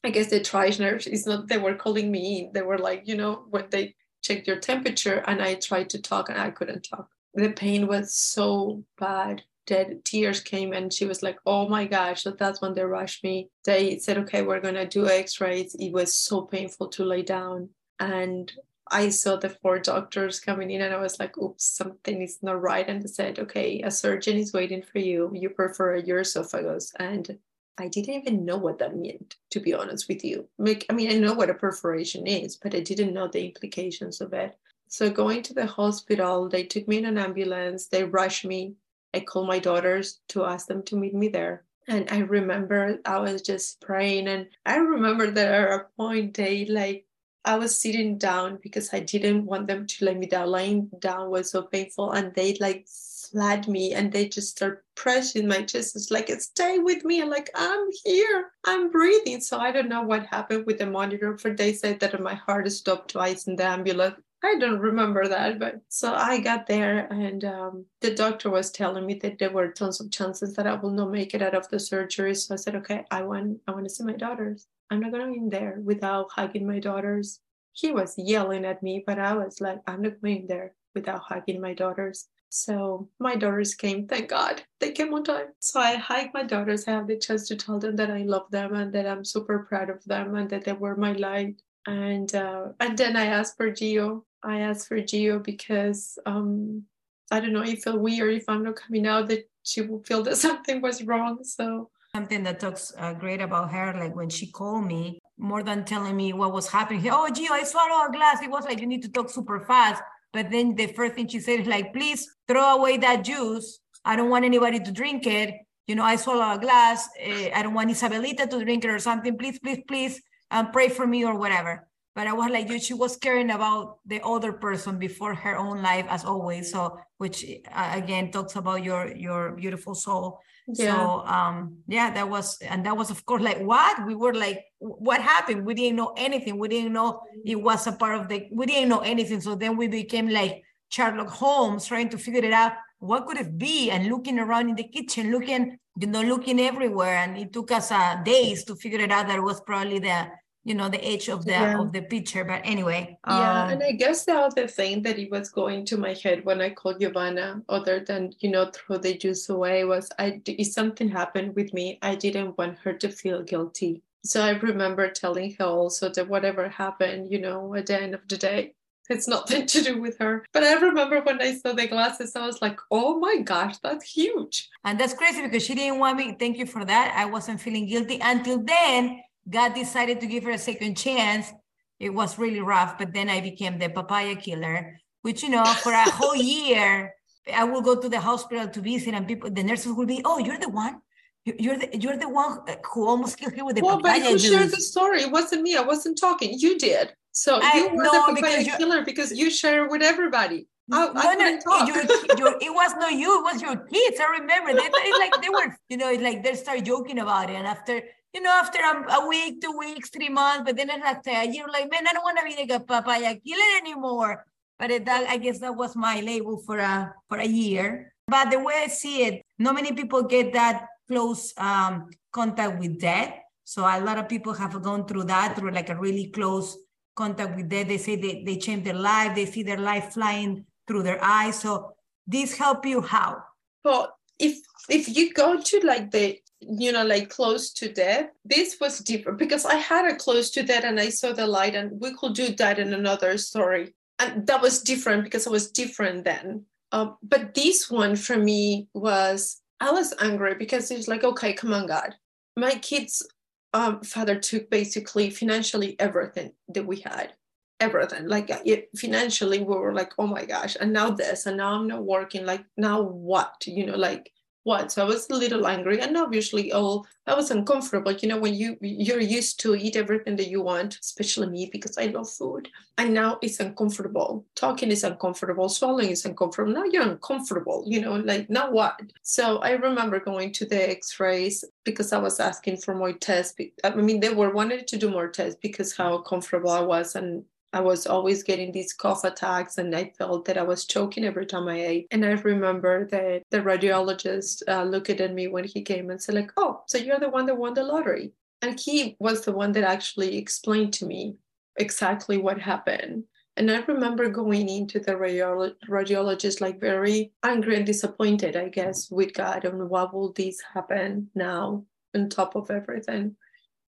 [0.04, 2.54] I guess the triage nurse is not they were calling me in.
[2.54, 6.30] They were like, you know, when they checked your temperature and I tried to talk
[6.30, 7.10] and I couldn't talk.
[7.34, 12.24] The pain was so bad tears came and she was like, oh my gosh.
[12.24, 13.50] So that's when they rushed me.
[13.66, 15.76] They said, okay, we're gonna do x-rays.
[15.80, 17.70] It was so painful to lay down.
[18.00, 18.52] And
[18.90, 22.62] I saw the four doctors coming in and I was like, oops, something is not
[22.62, 22.88] right.
[22.88, 25.32] And they said, okay, a surgeon is waiting for you.
[25.34, 26.92] You prefer your esophagus.
[27.00, 27.38] And
[27.78, 30.48] I didn't even know what that meant, to be honest with you.
[30.58, 34.20] Like, I mean, I know what a perforation is, but I didn't know the implications
[34.20, 34.58] of it.
[34.90, 38.76] So going to the hospital, they took me in an ambulance, they rushed me.
[39.14, 41.64] I called my daughters to ask them to meet me there.
[41.88, 44.28] And I remember I was just praying.
[44.28, 47.06] And I remember at a point they like
[47.44, 50.52] I was sitting down because I didn't want them to let me down.
[50.52, 55.48] Lying down was so painful, and they like flat me and they just start pressing
[55.48, 55.96] my chest.
[55.96, 57.22] It's like, stay with me.
[57.22, 58.52] I'm like, I'm here.
[58.66, 59.42] I'm breathing.
[59.42, 62.72] So I don't know what happened with the monitor, for they said that my heart
[62.72, 64.22] stopped twice in the ambulance.
[64.44, 69.06] I don't remember that, but so I got there and um, the doctor was telling
[69.06, 71.70] me that there were tons of chances that I will not make it out of
[71.70, 72.34] the surgery.
[72.34, 74.68] So I said, okay, I want, I want to see my daughters.
[74.90, 77.40] I'm not going in there without hugging my daughters.
[77.74, 81.62] He was yelling at me, but I was like, I'm not going there without hugging
[81.62, 82.28] my daughters.
[82.50, 84.64] So my daughters came, thank God.
[84.80, 85.48] They came on time.
[85.60, 86.88] So I hiked my daughters.
[86.88, 89.60] I have the chance to tell them that I love them and that I'm super
[89.60, 91.62] proud of them and that they were my light.
[91.88, 94.24] And uh, and then I asked for Gio.
[94.44, 96.84] I asked for Gio because um,
[97.32, 100.24] I don't know, it felt weird if I'm not coming out that she will feel
[100.24, 101.44] that something was wrong.
[101.44, 105.86] So something that talks uh, great about her, like when she called me, more than
[105.86, 107.10] telling me what was happening.
[107.10, 108.44] Oh, Gio, I swallowed a glass.
[108.44, 110.04] It was like you need to talk super fast.
[110.34, 113.80] But then the first thing she said is like, please throw away that juice.
[114.06, 115.56] I don't want anybody to drink it.
[115.88, 117.10] You know, I swallow a glass.
[117.20, 119.38] Uh, I don't want Isabelita to drink it or something.
[119.38, 121.88] Please, please, please um, pray for me or whatever.
[122.14, 125.82] But I was like, you, she was caring about the other person before her own
[125.82, 126.72] life, as always.
[126.72, 130.40] So, which uh, again talks about your your beautiful soul.
[130.68, 130.96] Yeah.
[130.96, 134.06] so um yeah that was and that was of course like what?
[134.06, 135.66] We were like what happened?
[135.66, 136.58] We didn't know anything.
[136.58, 139.42] We didn't know it was a part of the we didn't know anything.
[139.42, 142.74] So then we became like sherlock holmes trying to figure it out.
[143.00, 143.90] What could it be?
[143.90, 147.18] And looking around in the kitchen looking you know looking everywhere.
[147.18, 150.28] And it took us uh, days to figure it out that it was probably the
[150.64, 151.80] you know the age of the yeah.
[151.80, 155.32] of the picture but anyway yeah um, and i guess the other thing that it
[155.32, 159.18] was going to my head when i called giovanna other than you know throw the
[159.18, 163.42] juice away was i if something happened with me i didn't want her to feel
[163.42, 168.14] guilty so i remember telling her also that whatever happened you know at the end
[168.14, 168.74] of the day
[169.10, 170.46] it's nothing to do with her.
[170.54, 174.10] But I remember when I saw the glasses, I was like, oh my gosh, that's
[174.10, 174.70] huge.
[174.86, 176.38] And that's crazy because she didn't want me.
[176.40, 177.14] Thank you for that.
[177.18, 181.52] I wasn't feeling guilty until then God decided to give her a second chance.
[182.00, 185.92] It was really rough, but then I became the papaya killer, which, you know, for
[185.92, 187.14] a whole year,
[187.54, 190.38] I will go to the hospital to visit, and people, the nurses will be, "Oh,
[190.38, 191.02] you're the one.
[191.44, 192.60] You're the you're the one
[192.94, 194.52] who almost killed him with the well, papaya but who juice.
[194.52, 195.22] shared the story?
[195.22, 195.76] It wasn't me.
[195.76, 196.54] I wasn't talking.
[196.58, 197.14] You did.
[197.32, 200.68] So I, you were no, the papaya killer because you share with everybody.
[200.92, 204.18] I, no, I no, your, your, it was not you, it was your kids.
[204.20, 204.74] I remember.
[204.74, 207.54] They, it's like they were, you know, it's like they start joking about it.
[207.54, 208.02] And after,
[208.34, 211.66] you know, after a, a week, two weeks, three months, but then like a year,
[211.72, 214.46] like, man, I don't want to be like a papaya killer anymore.
[214.80, 218.14] But it, that, I guess that was my label for a for a year.
[218.28, 223.00] But the way I see it, not many people get that close um, contact with
[223.00, 223.34] death.
[223.64, 226.78] So a lot of people have gone through that through like a really close
[227.16, 227.90] contact with death.
[227.90, 229.36] They say they, they change their life.
[229.36, 231.60] They see their life flying through their eyes.
[231.60, 231.94] So
[232.26, 233.44] this help you how?
[233.84, 234.58] Well, if
[234.90, 239.40] if you go to like the you know like close to death this was different
[239.40, 242.36] because i had a close to death and i saw the light and we could
[242.36, 243.94] do that in another story.
[244.20, 246.66] And that was different because i was different then.
[246.92, 251.74] Um, but this one for me was i was angry because it's like okay come
[251.74, 252.16] on god.
[252.56, 253.28] My kids
[253.74, 257.34] um, father took basically financially everything that we had
[257.80, 258.28] everything.
[258.28, 261.74] Like uh, it, financially we were like oh my gosh and now this and now
[261.74, 262.46] i'm not working.
[262.46, 263.56] Like now what?
[263.66, 264.32] You know like
[264.64, 264.92] what?
[264.92, 268.12] So i was a little angry and obviously oh, all i was uncomfortable.
[268.12, 271.98] You know when you you're used to eat everything that you want especially me because
[271.98, 274.46] i love food and now it's uncomfortable.
[274.56, 276.74] Talking is uncomfortable swallowing is uncomfortable.
[276.74, 279.00] Now you're uncomfortable you know like now what?
[279.24, 283.56] So i remember going to the x-rays because i was asking for more tests.
[283.84, 287.44] I mean they were wanted to do more tests because how comfortable i was and
[287.74, 291.46] I was always getting these cough attacks and I felt that I was choking every
[291.46, 292.08] time I ate.
[292.12, 296.36] And I remember that the radiologist uh, looked at me when he came and said
[296.36, 298.34] like, oh, so you're the one that won the lottery.
[298.62, 301.36] And he was the one that actually explained to me
[301.78, 303.24] exactly what happened.
[303.58, 309.34] And I remember going into the radiologist like very angry and disappointed, I guess, with
[309.34, 313.36] God and why will this happen now on top of everything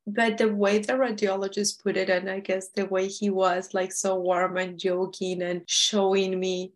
[0.06, 3.92] but the way the radiologist put it and i guess the way he was like
[3.92, 6.74] so warm and joking and showing me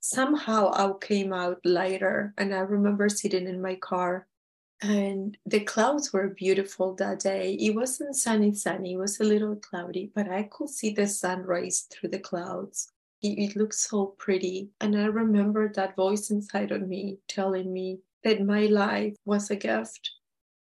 [0.00, 2.32] somehow i came out lighter.
[2.38, 4.26] And i remember sitting in my car
[4.82, 7.52] and the clouds were beautiful that day.
[7.60, 8.94] It wasn't sunny sunny.
[8.94, 12.92] It was a little cloudy but i could see the sun rays through the clouds.
[13.20, 14.70] It, it looked so pretty.
[14.80, 19.56] And i remember that voice inside of me telling me that my life was a
[19.56, 20.12] gift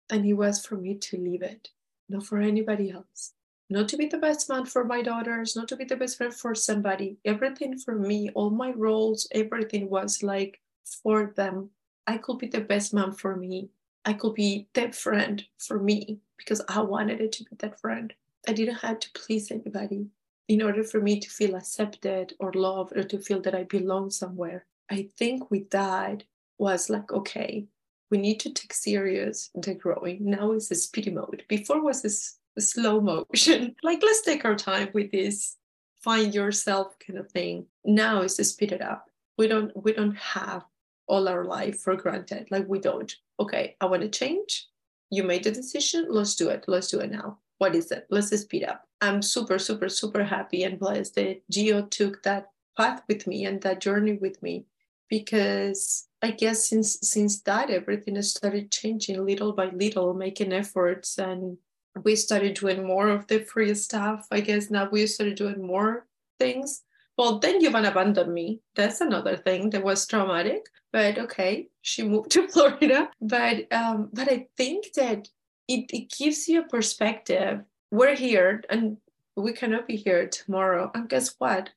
[0.09, 1.69] and it was for me to live it
[2.11, 3.33] not for anybody else.
[3.69, 6.35] Not to be the best man for my daughters, not to be the best friend
[6.35, 7.19] for somebody.
[7.25, 11.71] Everything for me, all my roles, everything was like for them.
[12.07, 13.71] I could be the best man for me.
[14.05, 18.13] I could be that friend for me because I wanted it to be that friend.
[18.49, 20.07] I didn't have to please anybody
[20.49, 24.11] in order for me to feel accepted or loved or to feel that I belong
[24.11, 24.67] somewhere.
[24.91, 26.25] I think with that
[26.59, 27.67] was like, okay,
[28.11, 30.19] we need to take serious the growing.
[30.21, 31.45] Now is a speedy mode.
[31.49, 33.77] Before was this slow motion.
[33.83, 35.57] like let's take our time with this
[36.01, 37.67] find yourself kind of thing.
[37.85, 39.07] Now is to speed it up.
[39.39, 40.65] We don't we don't have
[41.07, 42.49] all our life for granted.
[42.51, 43.13] Like we don't.
[43.39, 44.69] Okay, I want to change.
[45.11, 46.07] You made the decision.
[46.09, 46.65] Let's do it.
[46.69, 47.39] Let's do it now.
[47.59, 48.07] What is it?
[48.11, 48.87] Let's speed up.
[49.01, 53.61] I'm super, super, super happy and blessed that Geo took that path with me and
[53.63, 54.67] that journey with me
[55.11, 61.19] because I guess since since that everything has started changing little by little, making efforts,
[61.19, 61.59] and
[62.05, 64.27] we started doing more of the free stuff.
[64.31, 66.07] I guess now we started doing more
[66.39, 66.83] things.
[67.19, 68.61] Well, then Yvonne abandoned me.
[68.77, 70.67] That's another thing that was traumatic.
[70.93, 73.11] But okay, she moved to Florida.
[73.21, 75.29] But um, but I think that
[75.69, 77.61] it, it gives you a perspective.
[77.91, 78.99] We're here and
[79.37, 80.91] we cannot be here tomorrow.
[80.95, 81.71] And guess what?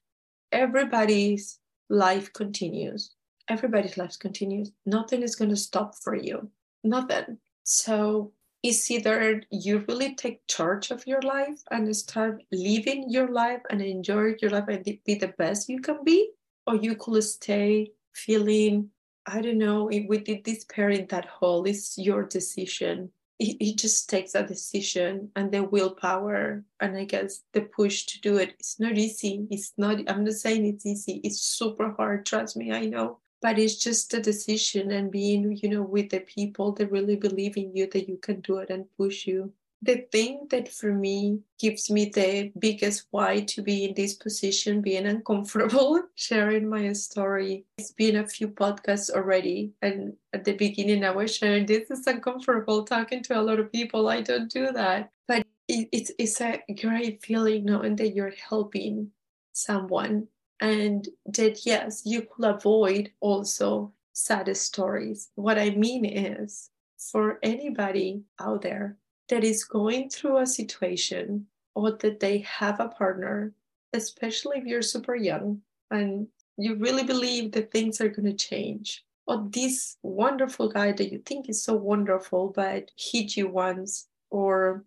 [0.51, 3.15] Everybody's life continues
[3.47, 4.71] everybody's life continues.
[4.85, 6.49] Nothing is going to stop for you.
[6.83, 7.37] Nothing.
[7.63, 13.61] So it's either you really take charge of your life and start living your life
[13.69, 16.29] and enjoy your life and be the best you can be,
[16.65, 18.89] or you could stay feeling,
[19.25, 21.65] I don't know, within this parent that hole.
[21.65, 23.11] It's your decision.
[23.39, 28.21] It, it just takes a decision and the willpower and I guess the push to
[28.21, 28.53] do it.
[28.59, 29.45] It's not easy.
[29.49, 31.19] It's not, I'm not saying it's easy.
[31.23, 32.25] It's super hard.
[32.25, 36.21] Trust me, I know but it's just a decision and being you know with the
[36.21, 39.53] people that really believe in you that you can do it and push you.
[39.81, 44.79] The thing that for me gives me the biggest why to be in this position
[44.79, 49.73] being uncomfortable sharing my story it's been a few podcasts already.
[49.81, 53.73] And at the beginning i was sharing this is uncomfortable talking to a lot of
[53.73, 54.07] people.
[54.07, 55.11] I don't do that.
[55.27, 59.11] But it, it's, it's a great feeling knowing that you're helping
[59.51, 60.27] someone
[60.59, 68.23] and that yes you could avoid also sad stories what i mean is for anybody
[68.39, 68.97] out there
[69.29, 71.45] that is going through a situation
[71.75, 73.53] or that they have a partner
[73.93, 76.27] especially if you're super young and
[76.57, 79.03] You really believe that things are going to change.
[79.25, 84.83] Or this wonderful guy that you think is so wonderful, but hit you once or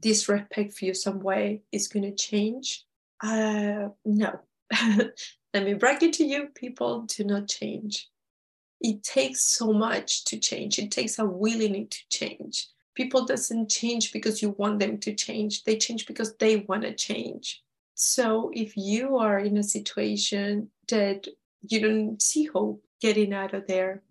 [0.00, 2.86] disrespect you some way is going to change.
[3.22, 4.40] Uh, no.
[5.54, 8.08] Let me break it to you people do not change.
[8.80, 10.78] It takes so much to change.
[10.78, 12.68] It takes a willingness to change.
[12.94, 15.64] People doesn't change because you want them to change.
[15.64, 17.62] They change because they want to change.
[17.94, 21.26] So if you are in a situation that
[21.62, 24.02] you don't see hope getting out of there,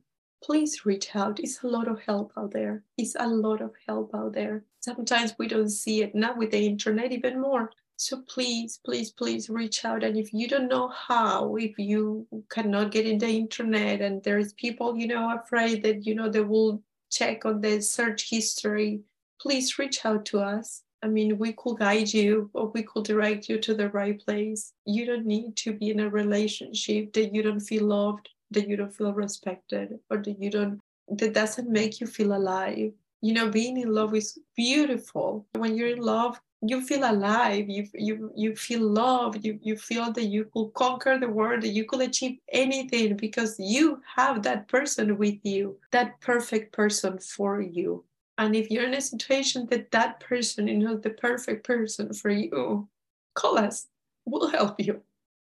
[0.43, 1.39] please reach out.
[1.39, 2.84] It's a lot of help out there.
[2.97, 4.64] It's a lot of help out there.
[4.80, 7.72] Sometimes we don't see it now with the internet even more.
[8.00, 10.06] So please, please, please reach out.
[10.06, 14.54] And if you don't know how, if you cannot get in the internet and there's
[14.54, 16.82] people, you know, afraid that, you know, they will
[17.12, 19.02] check on the search history,
[19.41, 20.84] please reach out to us.
[21.04, 24.72] I mean, we could guide you or we could direct you to the right place.
[24.86, 28.78] You don't need to be in a relationship that you don't feel loved, that you
[28.78, 30.80] don't feel respected, or that you don't,
[31.10, 32.93] that doesn't make you feel alive.
[33.22, 35.45] You know, being in love is beautiful.
[35.56, 40.12] When you're in love, you feel alive you you you feel love you you feel
[40.12, 44.68] that you could conquer the world that you could achieve anything because you have that
[44.68, 48.03] person with you that perfect person for you.
[48.38, 52.30] And if you're in a situation that that person is not the perfect person for
[52.30, 52.89] you
[53.36, 53.88] call us
[54.26, 55.01] we'll help you.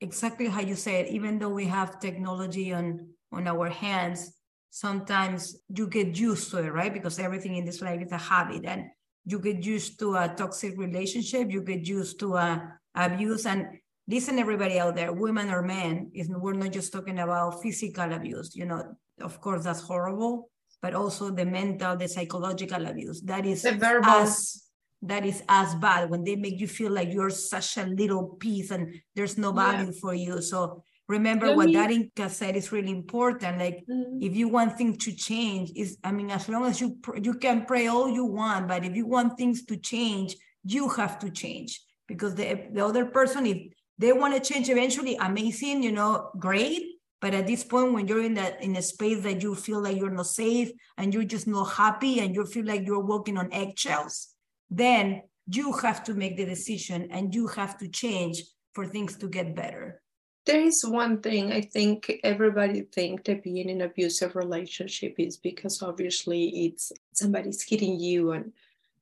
[0.00, 4.34] Exactly how you said even though we have technology on on our hands
[4.70, 6.92] sometimes you get used to it right?
[6.92, 8.90] Because everything in this life is a habit and
[9.28, 13.44] you get used to a toxic relationship, you get used to a abuse.
[13.44, 18.10] And listen, everybody out there, women or men, is we're not just talking about physical
[18.12, 18.56] abuse.
[18.56, 20.50] You know, of course, that's horrible,
[20.80, 23.20] but also the mental, the psychological abuse.
[23.20, 24.62] That is as
[25.02, 28.70] that is as bad when they make you feel like you're such a little piece
[28.72, 30.00] and there's no value yeah.
[30.00, 30.40] for you.
[30.40, 31.74] So remember what me...
[31.74, 33.58] Darinka said is really important.
[33.58, 34.22] Like mm-hmm.
[34.22, 37.34] if you want things to change, is I mean, as long as you pr- you
[37.34, 41.30] can pray all you want, but if you want things to change, you have to
[41.30, 43.58] change because the the other person, if
[43.98, 46.82] they want to change eventually, amazing, you know, great.
[47.20, 49.96] But at this point, when you're in that in a space that you feel like
[49.96, 53.52] you're not safe and you're just not happy and you feel like you're walking on
[53.52, 54.28] eggshells,
[54.70, 59.28] then you have to make the decision and you have to change for things to
[59.28, 60.00] get better
[60.48, 65.36] there is one thing I think everybody think that being in an abusive relationship is
[65.36, 68.52] because obviously it's somebody's hitting you and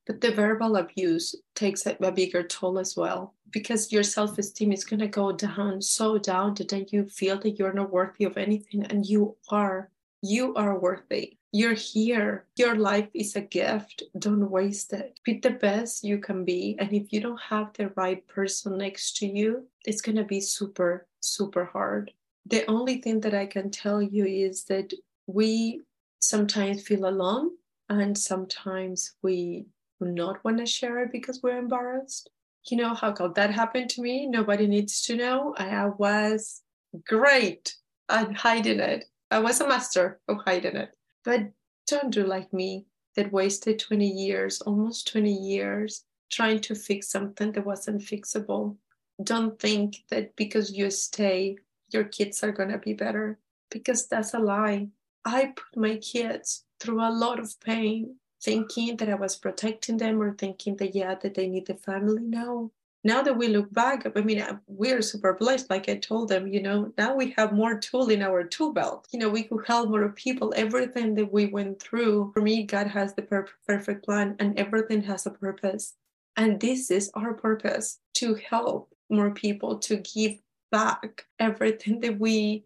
[0.06, 4.84] but the verbal abuse takes a, a bigger toll as well because your self-esteem is
[4.84, 8.84] going to go down so down that you feel that you're not worthy of anything
[8.84, 9.90] and you are
[10.22, 11.36] you are worthy.
[11.52, 12.46] You're here.
[12.56, 14.02] Your life is a gift.
[14.18, 15.20] Don't waste it.
[15.24, 16.74] Be the best you can be.
[16.80, 20.40] And if you don't have the right person next to you it's going to be
[20.40, 22.12] super super hard.
[22.46, 24.92] The only thing that I can tell you is that
[25.26, 25.82] we
[26.20, 27.50] sometimes feel alone
[27.88, 29.66] and sometimes we
[30.00, 32.30] do not want to share it because we're embarrassed.
[32.68, 34.26] You know how could that happen to me?
[34.26, 35.54] Nobody needs to know.
[35.56, 36.62] I was
[37.06, 37.74] great
[38.08, 39.04] at hiding it.
[39.30, 40.90] I was a master of hiding it.
[41.24, 41.50] But
[41.86, 47.52] don't do like me that wasted 20 years, almost 20 years, trying to fix something
[47.52, 48.76] that wasn't fixable
[49.22, 51.58] don't think that because you stay,
[51.90, 53.38] your kids are going to be better,
[53.70, 54.88] because that's a lie.
[55.24, 60.20] I put my kids through a lot of pain, thinking that I was protecting them
[60.20, 62.22] or thinking that, yeah, that they need the family.
[62.22, 62.72] No.
[63.04, 65.70] Now that we look back, I mean, uh, we're super blessed.
[65.70, 69.06] Like I told them, you know, now we have more tool in our tool belt.
[69.12, 70.52] You know, we could help more people.
[70.56, 75.02] Everything that we went through, for me, God has the per- perfect plan and everything
[75.02, 75.94] has a purpose.
[76.36, 80.38] And this is our purpose to help more people to give
[80.70, 82.64] back everything that we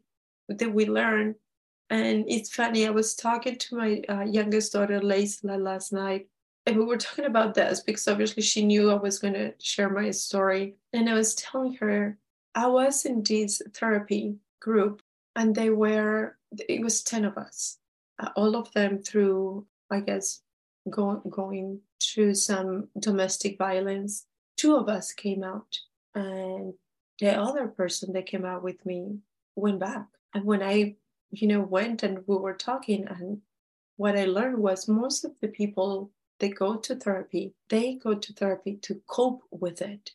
[0.49, 1.35] that we learn.
[1.91, 6.29] And it's funny i was talking to my uh, youngest daughter Laisla last night
[6.67, 9.91] and we were talking about this because obviously she knew i was going to share
[9.91, 10.77] my story.
[10.93, 12.17] And i was telling her
[12.55, 15.03] i was in this therapy group
[15.37, 16.37] and they were
[16.69, 17.79] it was 10 of us.
[18.19, 20.43] Uh, all of them through i guess
[20.89, 24.27] go, going through some domestic violence.
[24.57, 25.79] Two of us came out
[26.15, 26.75] and
[27.19, 29.19] the other person that came out with me
[29.55, 30.07] went back.
[30.35, 30.97] And when i
[31.31, 33.41] you know went and we were talking and
[33.97, 38.33] what i learned was most of the people that go to therapy they go to
[38.33, 40.13] therapy to cope with it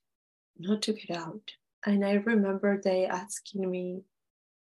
[0.57, 1.51] not to get out.
[1.85, 4.01] And i remember they asking me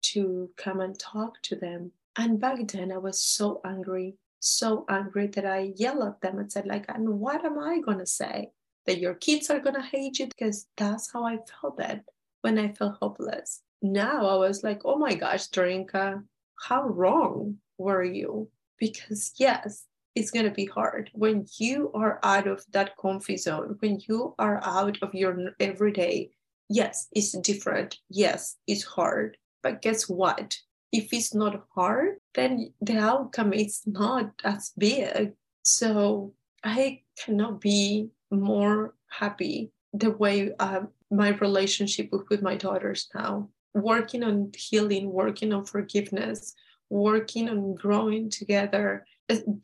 [0.02, 1.92] to come and talk to them.
[2.16, 6.50] And back then i was so angry so angry that i yelled at them and
[6.50, 8.50] said like and what am i going to say
[8.86, 12.04] that your kids are going to hate you because that's how I felt that
[12.42, 13.62] when I felt hopeless.
[13.82, 16.22] now I was like, oh my gosh, Darinka,
[16.68, 18.48] how wrong were you?
[18.78, 23.76] Because yes, it's going to be hard when you are out of that comfy zone,
[23.80, 26.30] when you are out of your everyday.
[26.68, 27.98] Yes, it's different.
[28.08, 29.36] Yes, it's hard.
[29.62, 30.56] But guess what?
[30.92, 35.32] If it's not hard, then the outcome is not as big.
[35.62, 40.80] So I cannot be more happy the way uh,
[41.10, 43.48] my relationship with, my daughters now.
[43.74, 46.54] Working on healing, working on forgiveness,
[46.90, 49.06] working on growing together,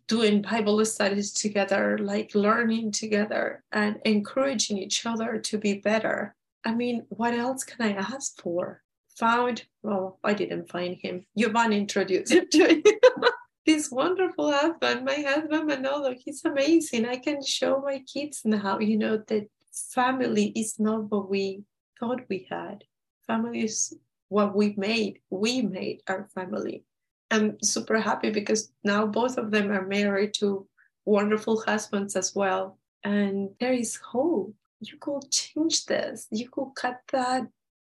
[0.07, 6.35] doing Bible studies together, like learning together and encouraging each other to be better.
[6.65, 8.83] I mean, what else can I ask for?
[9.19, 11.27] Found, well, I didn't find him.
[11.37, 12.83] Giovanni introduced him to me.
[13.69, 17.05] this wonderful husband, my husband Manolo, he's amazing.
[17.05, 21.65] I can show my kids now, you know, that family is not what we
[22.01, 22.85] thought we had.
[23.27, 23.95] Family is
[24.31, 25.19] what we made.
[25.29, 26.85] We made our family.
[27.31, 30.67] I'm super happy because now both of them are married to
[31.05, 32.79] wonderful husbands as well.
[33.05, 34.55] And there is hope.
[34.81, 36.27] You could change this.
[36.31, 37.43] You could cut that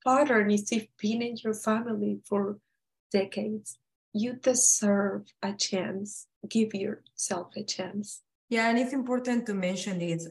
[0.03, 2.57] pattern if you've been in your family for
[3.13, 3.77] decades.
[4.17, 6.27] You deserve a chance.
[6.49, 8.23] Give yourself a chance.
[8.49, 10.27] Yeah, and it's important to mention this,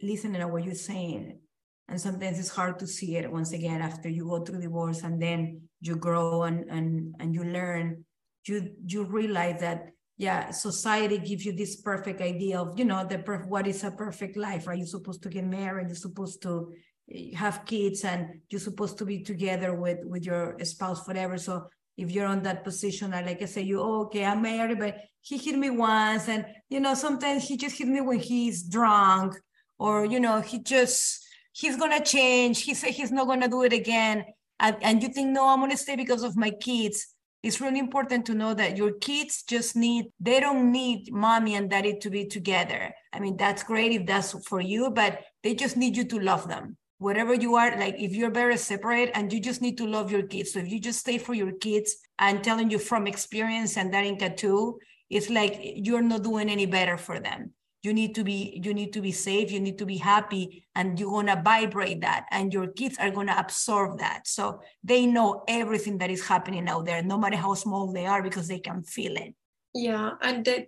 [0.00, 1.40] listening to what you're saying.
[1.88, 5.20] And sometimes it's hard to see it once again after you go through divorce and
[5.20, 8.04] then you grow and and and you learn
[8.46, 13.18] you you realize that yeah society gives you this perfect idea of you know the
[13.18, 16.72] per- what is a perfect life right you're supposed to get married you're supposed to
[17.12, 21.68] eh, have kids and you're supposed to be together with with your spouse forever so
[21.96, 25.38] if you're on that position like i say you oh, okay i'm married but he
[25.38, 29.34] hit me once and you know sometimes he just hit me when he's drunk
[29.78, 31.24] or you know he just
[31.54, 32.62] he's gonna change.
[32.62, 34.24] He said he's not gonna do it again.
[34.60, 37.08] And, and you think no i'm gonna stay because of my kids.
[37.42, 41.70] It's really important to know that your kids just need they don't need mommy and
[41.70, 42.92] daddy to be together.
[43.12, 46.48] I mean that's great if that's for you but they just need you to love
[46.48, 50.10] them wherever you are like if you're very separate and you just need to love
[50.10, 50.52] your kids.
[50.52, 54.36] So if you just stay for your kids and telling you from experience and Darinka
[54.36, 54.78] too
[55.10, 57.52] it's like you're not doing any better for them.
[57.82, 59.52] You need to be you need to be safe.
[59.52, 63.10] You need to be happy and you're going to vibrate that and your kids are
[63.10, 64.26] going to absorb that.
[64.26, 68.22] So they know everything that is happening out there no matter how small they are
[68.22, 69.34] because they can feel it.
[69.74, 70.66] Yeah and the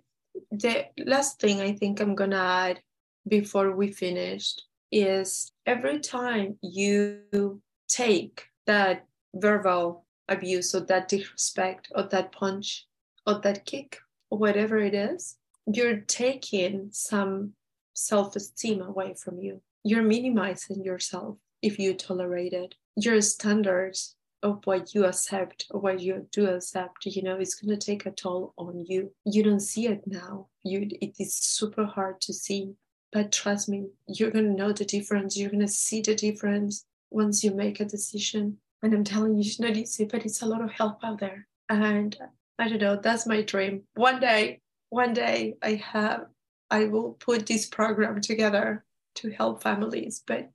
[0.51, 2.79] the last thing i think i'm going to add
[3.27, 12.03] before we finished is every time you take that verbal abuse or that disrespect or
[12.03, 12.85] that punch
[13.25, 17.53] or that kick or whatever it is you're taking some
[17.93, 19.61] self esteem away from you.
[19.83, 22.75] You're minimizing yourself if you tolerate it.
[22.95, 27.77] Your standards of what you accept or what you do accept, you know, it's going
[27.77, 29.11] to take a toll on you.
[29.25, 30.47] You don't see it now.
[30.63, 32.73] You, it is super hard to see.
[33.17, 35.35] But trust me, you're going to know the difference.
[35.35, 38.59] You're going to see the difference once you make a decision.
[38.83, 41.47] And I'm telling you, it's not easy, but it's a lot of help out there.
[41.67, 42.15] And
[42.59, 43.81] I don't know, that's my dream.
[43.95, 46.27] One day one day I have
[46.69, 50.51] I will put this program together to help families, but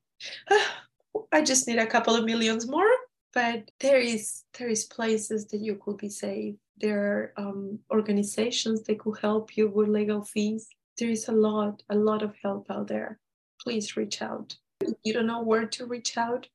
[0.48, 0.64] uh,
[1.32, 2.92] I just need a couple of millions more.
[3.34, 6.54] But there is there is places that you could be safe.
[6.76, 10.68] There are um, organizations that could help you with legal fees.
[10.99, 13.18] There is a lot a lot of help out there.
[13.62, 14.57] Please reach out.
[14.80, 16.49] If you don't know where to reach out,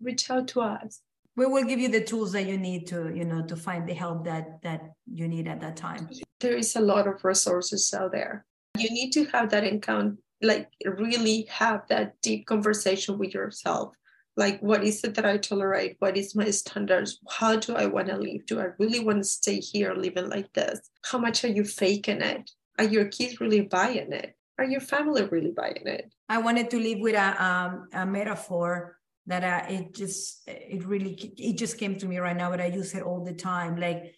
[0.00, 1.00] reach out to us.
[1.36, 3.94] We will give you the tools that you need to you know to find the
[3.94, 6.08] help that that you need at that time.
[6.40, 8.44] There is a lot of resources out there.
[8.76, 13.94] You need to have that encounter like really have that deep conversation with yourself.
[14.36, 15.96] Like what is it that i tolerate?
[16.00, 17.20] What is my standards?
[17.30, 18.46] How do i want to live?
[18.46, 20.80] Do i really want to stay here living like this?
[21.04, 24.36] How much are you faking it are your kids really buying it?
[24.58, 26.12] Are your family really buying it?
[26.28, 31.12] I wanted to live with a, um, a metaphor that uh, it just it really
[31.38, 33.76] it just came to me right now but i use it all the time.
[33.76, 34.14] Like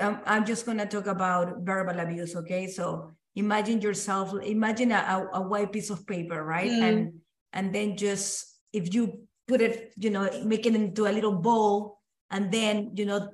[0.00, 2.66] I'm, I'm just going to talk about verbal abuse okay?
[2.66, 6.70] So imagine yourself imagine a, a, white piece of paper right?
[6.70, 6.82] Mm.
[6.82, 7.12] and
[7.52, 12.00] and then just if you put it you know make it into a little bowl
[12.30, 13.30] and then you know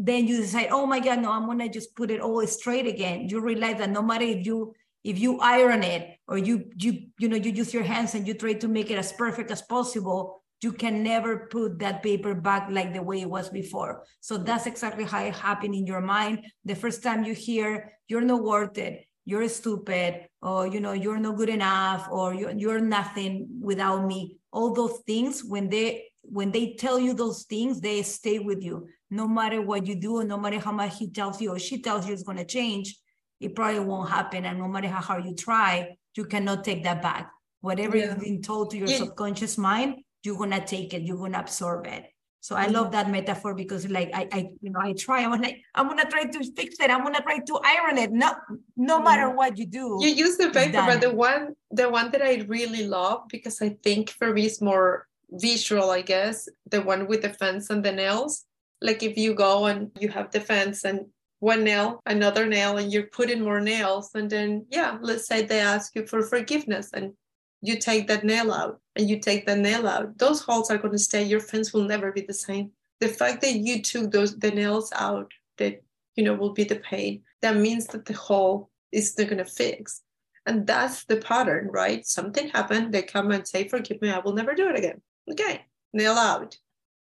[0.00, 3.28] then you decide oh my god no i'm to just put it all straight again
[3.28, 4.72] you realize that no matter if you
[5.02, 8.34] if you iron it or you you you know you use your hands and you
[8.34, 12.68] try to make it as perfect as possible you can never put that paper back
[12.70, 14.04] like the way it was before.
[14.20, 16.44] So that's exactly how it happened in your mind.
[16.64, 21.18] The first time you hear you're not worth it, you're stupid, or you know, you're
[21.18, 24.38] not good enough, or you're, you're nothing without me.
[24.52, 28.88] All those things, when they when they tell you those things, they stay with you.
[29.10, 32.06] No matter what you do, no matter how much he tells you or she tells
[32.06, 32.96] you it's going to change,
[33.40, 34.44] it probably won't happen.
[34.44, 37.30] And no matter how hard you try, you cannot take that back.
[37.60, 38.10] Whatever yeah.
[38.10, 38.98] you've been told to your yeah.
[38.98, 42.06] subconscious mind, you're gonna take it, you're gonna absorb it.
[42.40, 42.74] So I mm-hmm.
[42.74, 46.08] love that metaphor because like I, I you know I try I'm like I'm gonna
[46.08, 48.32] try to fix it I'm gonna try to iron it no
[48.76, 49.04] no mm-hmm.
[49.04, 52.46] matter what you do you use the paper but the one the one that I
[52.46, 57.22] really love because I think for me is more visual I guess the one with
[57.22, 58.44] the fence and the nails
[58.80, 61.06] like if you go and you have the fence and
[61.40, 65.60] one nail another nail and you're putting more nails and then yeah let's say they
[65.60, 67.12] ask you for forgiveness and
[67.60, 70.92] you take that nail out and you take that nail out, those holes are going
[70.92, 71.22] to stay.
[71.22, 72.70] Your fence will never be the same.
[73.00, 75.82] The fact that you took those the nails out that
[76.16, 77.22] you know will be the pain.
[77.42, 80.02] That means that the hole is not going to fix.
[80.46, 82.06] And that's the pattern, right?
[82.06, 82.92] Something happened.
[82.92, 84.10] They come and say, "Forgive me.
[84.10, 85.00] I will never do it again."
[85.30, 86.56] Okay, nail out.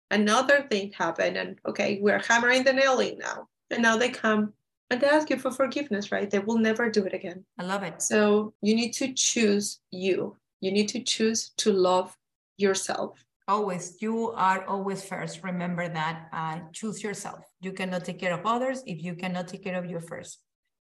[0.09, 3.47] Another thing happened, and okay, we're hammering the nail in now.
[3.69, 4.53] And now they come
[4.89, 6.29] and they ask you for forgiveness, right?
[6.29, 7.43] They will never do it again.
[7.59, 8.01] I love it.
[8.01, 12.15] So you need to choose you you need to choose to love
[12.57, 13.23] yourself.
[13.47, 15.43] Always, you are always first.
[15.43, 16.27] Remember that.
[16.33, 17.39] Uh, choose yourself.
[17.61, 20.39] You cannot take care of others if you cannot take care of you first.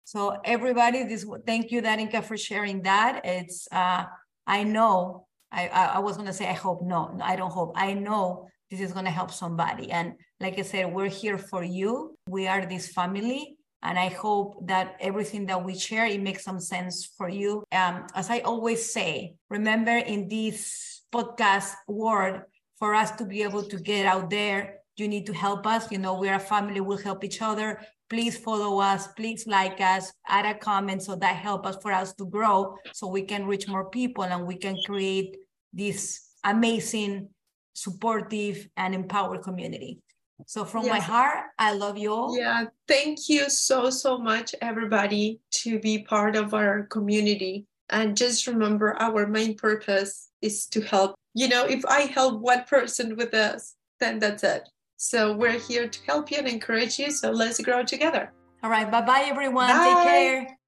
[0.05, 3.23] So everybody, this thank you, Darinka, for sharing that.
[3.25, 4.05] It's uh,
[4.47, 7.73] I know I, I was gonna say I hope no, I don't hope.
[7.77, 9.91] I know this is gonna help somebody.
[9.91, 12.17] And like I said, we're here for you.
[12.27, 16.59] We are this family and I hope that everything that we share, it makes some
[16.59, 17.65] sense for you.
[17.71, 22.41] Um, as I always say, remember in this podcast world,
[22.79, 25.93] for us to be able to get out there, you need to help us.
[25.93, 27.79] You know, we're a family, we'll help each other.
[28.09, 32.15] Please follow us, please like us, add a comment so that help us for us
[32.15, 35.37] to grow so we can reach more people and we can create
[35.73, 37.29] this amazing,
[37.75, 40.01] supportive, and empowered community.
[40.47, 40.93] So from yes.
[40.93, 42.37] my heart, I love you all.
[42.37, 47.67] Yeah, thank you so so much everybody to be part of our community.
[47.91, 51.15] And just remember our main purpose is to help.
[51.35, 54.69] You know, if I help one person with this, then that's it.
[54.97, 57.11] So we're here to help you and encourage you.
[57.11, 58.33] So let's grow together.
[58.63, 58.91] All right.
[58.91, 59.69] Bye bye, everyone.
[59.69, 59.85] Bye.
[59.85, 60.59] Take care.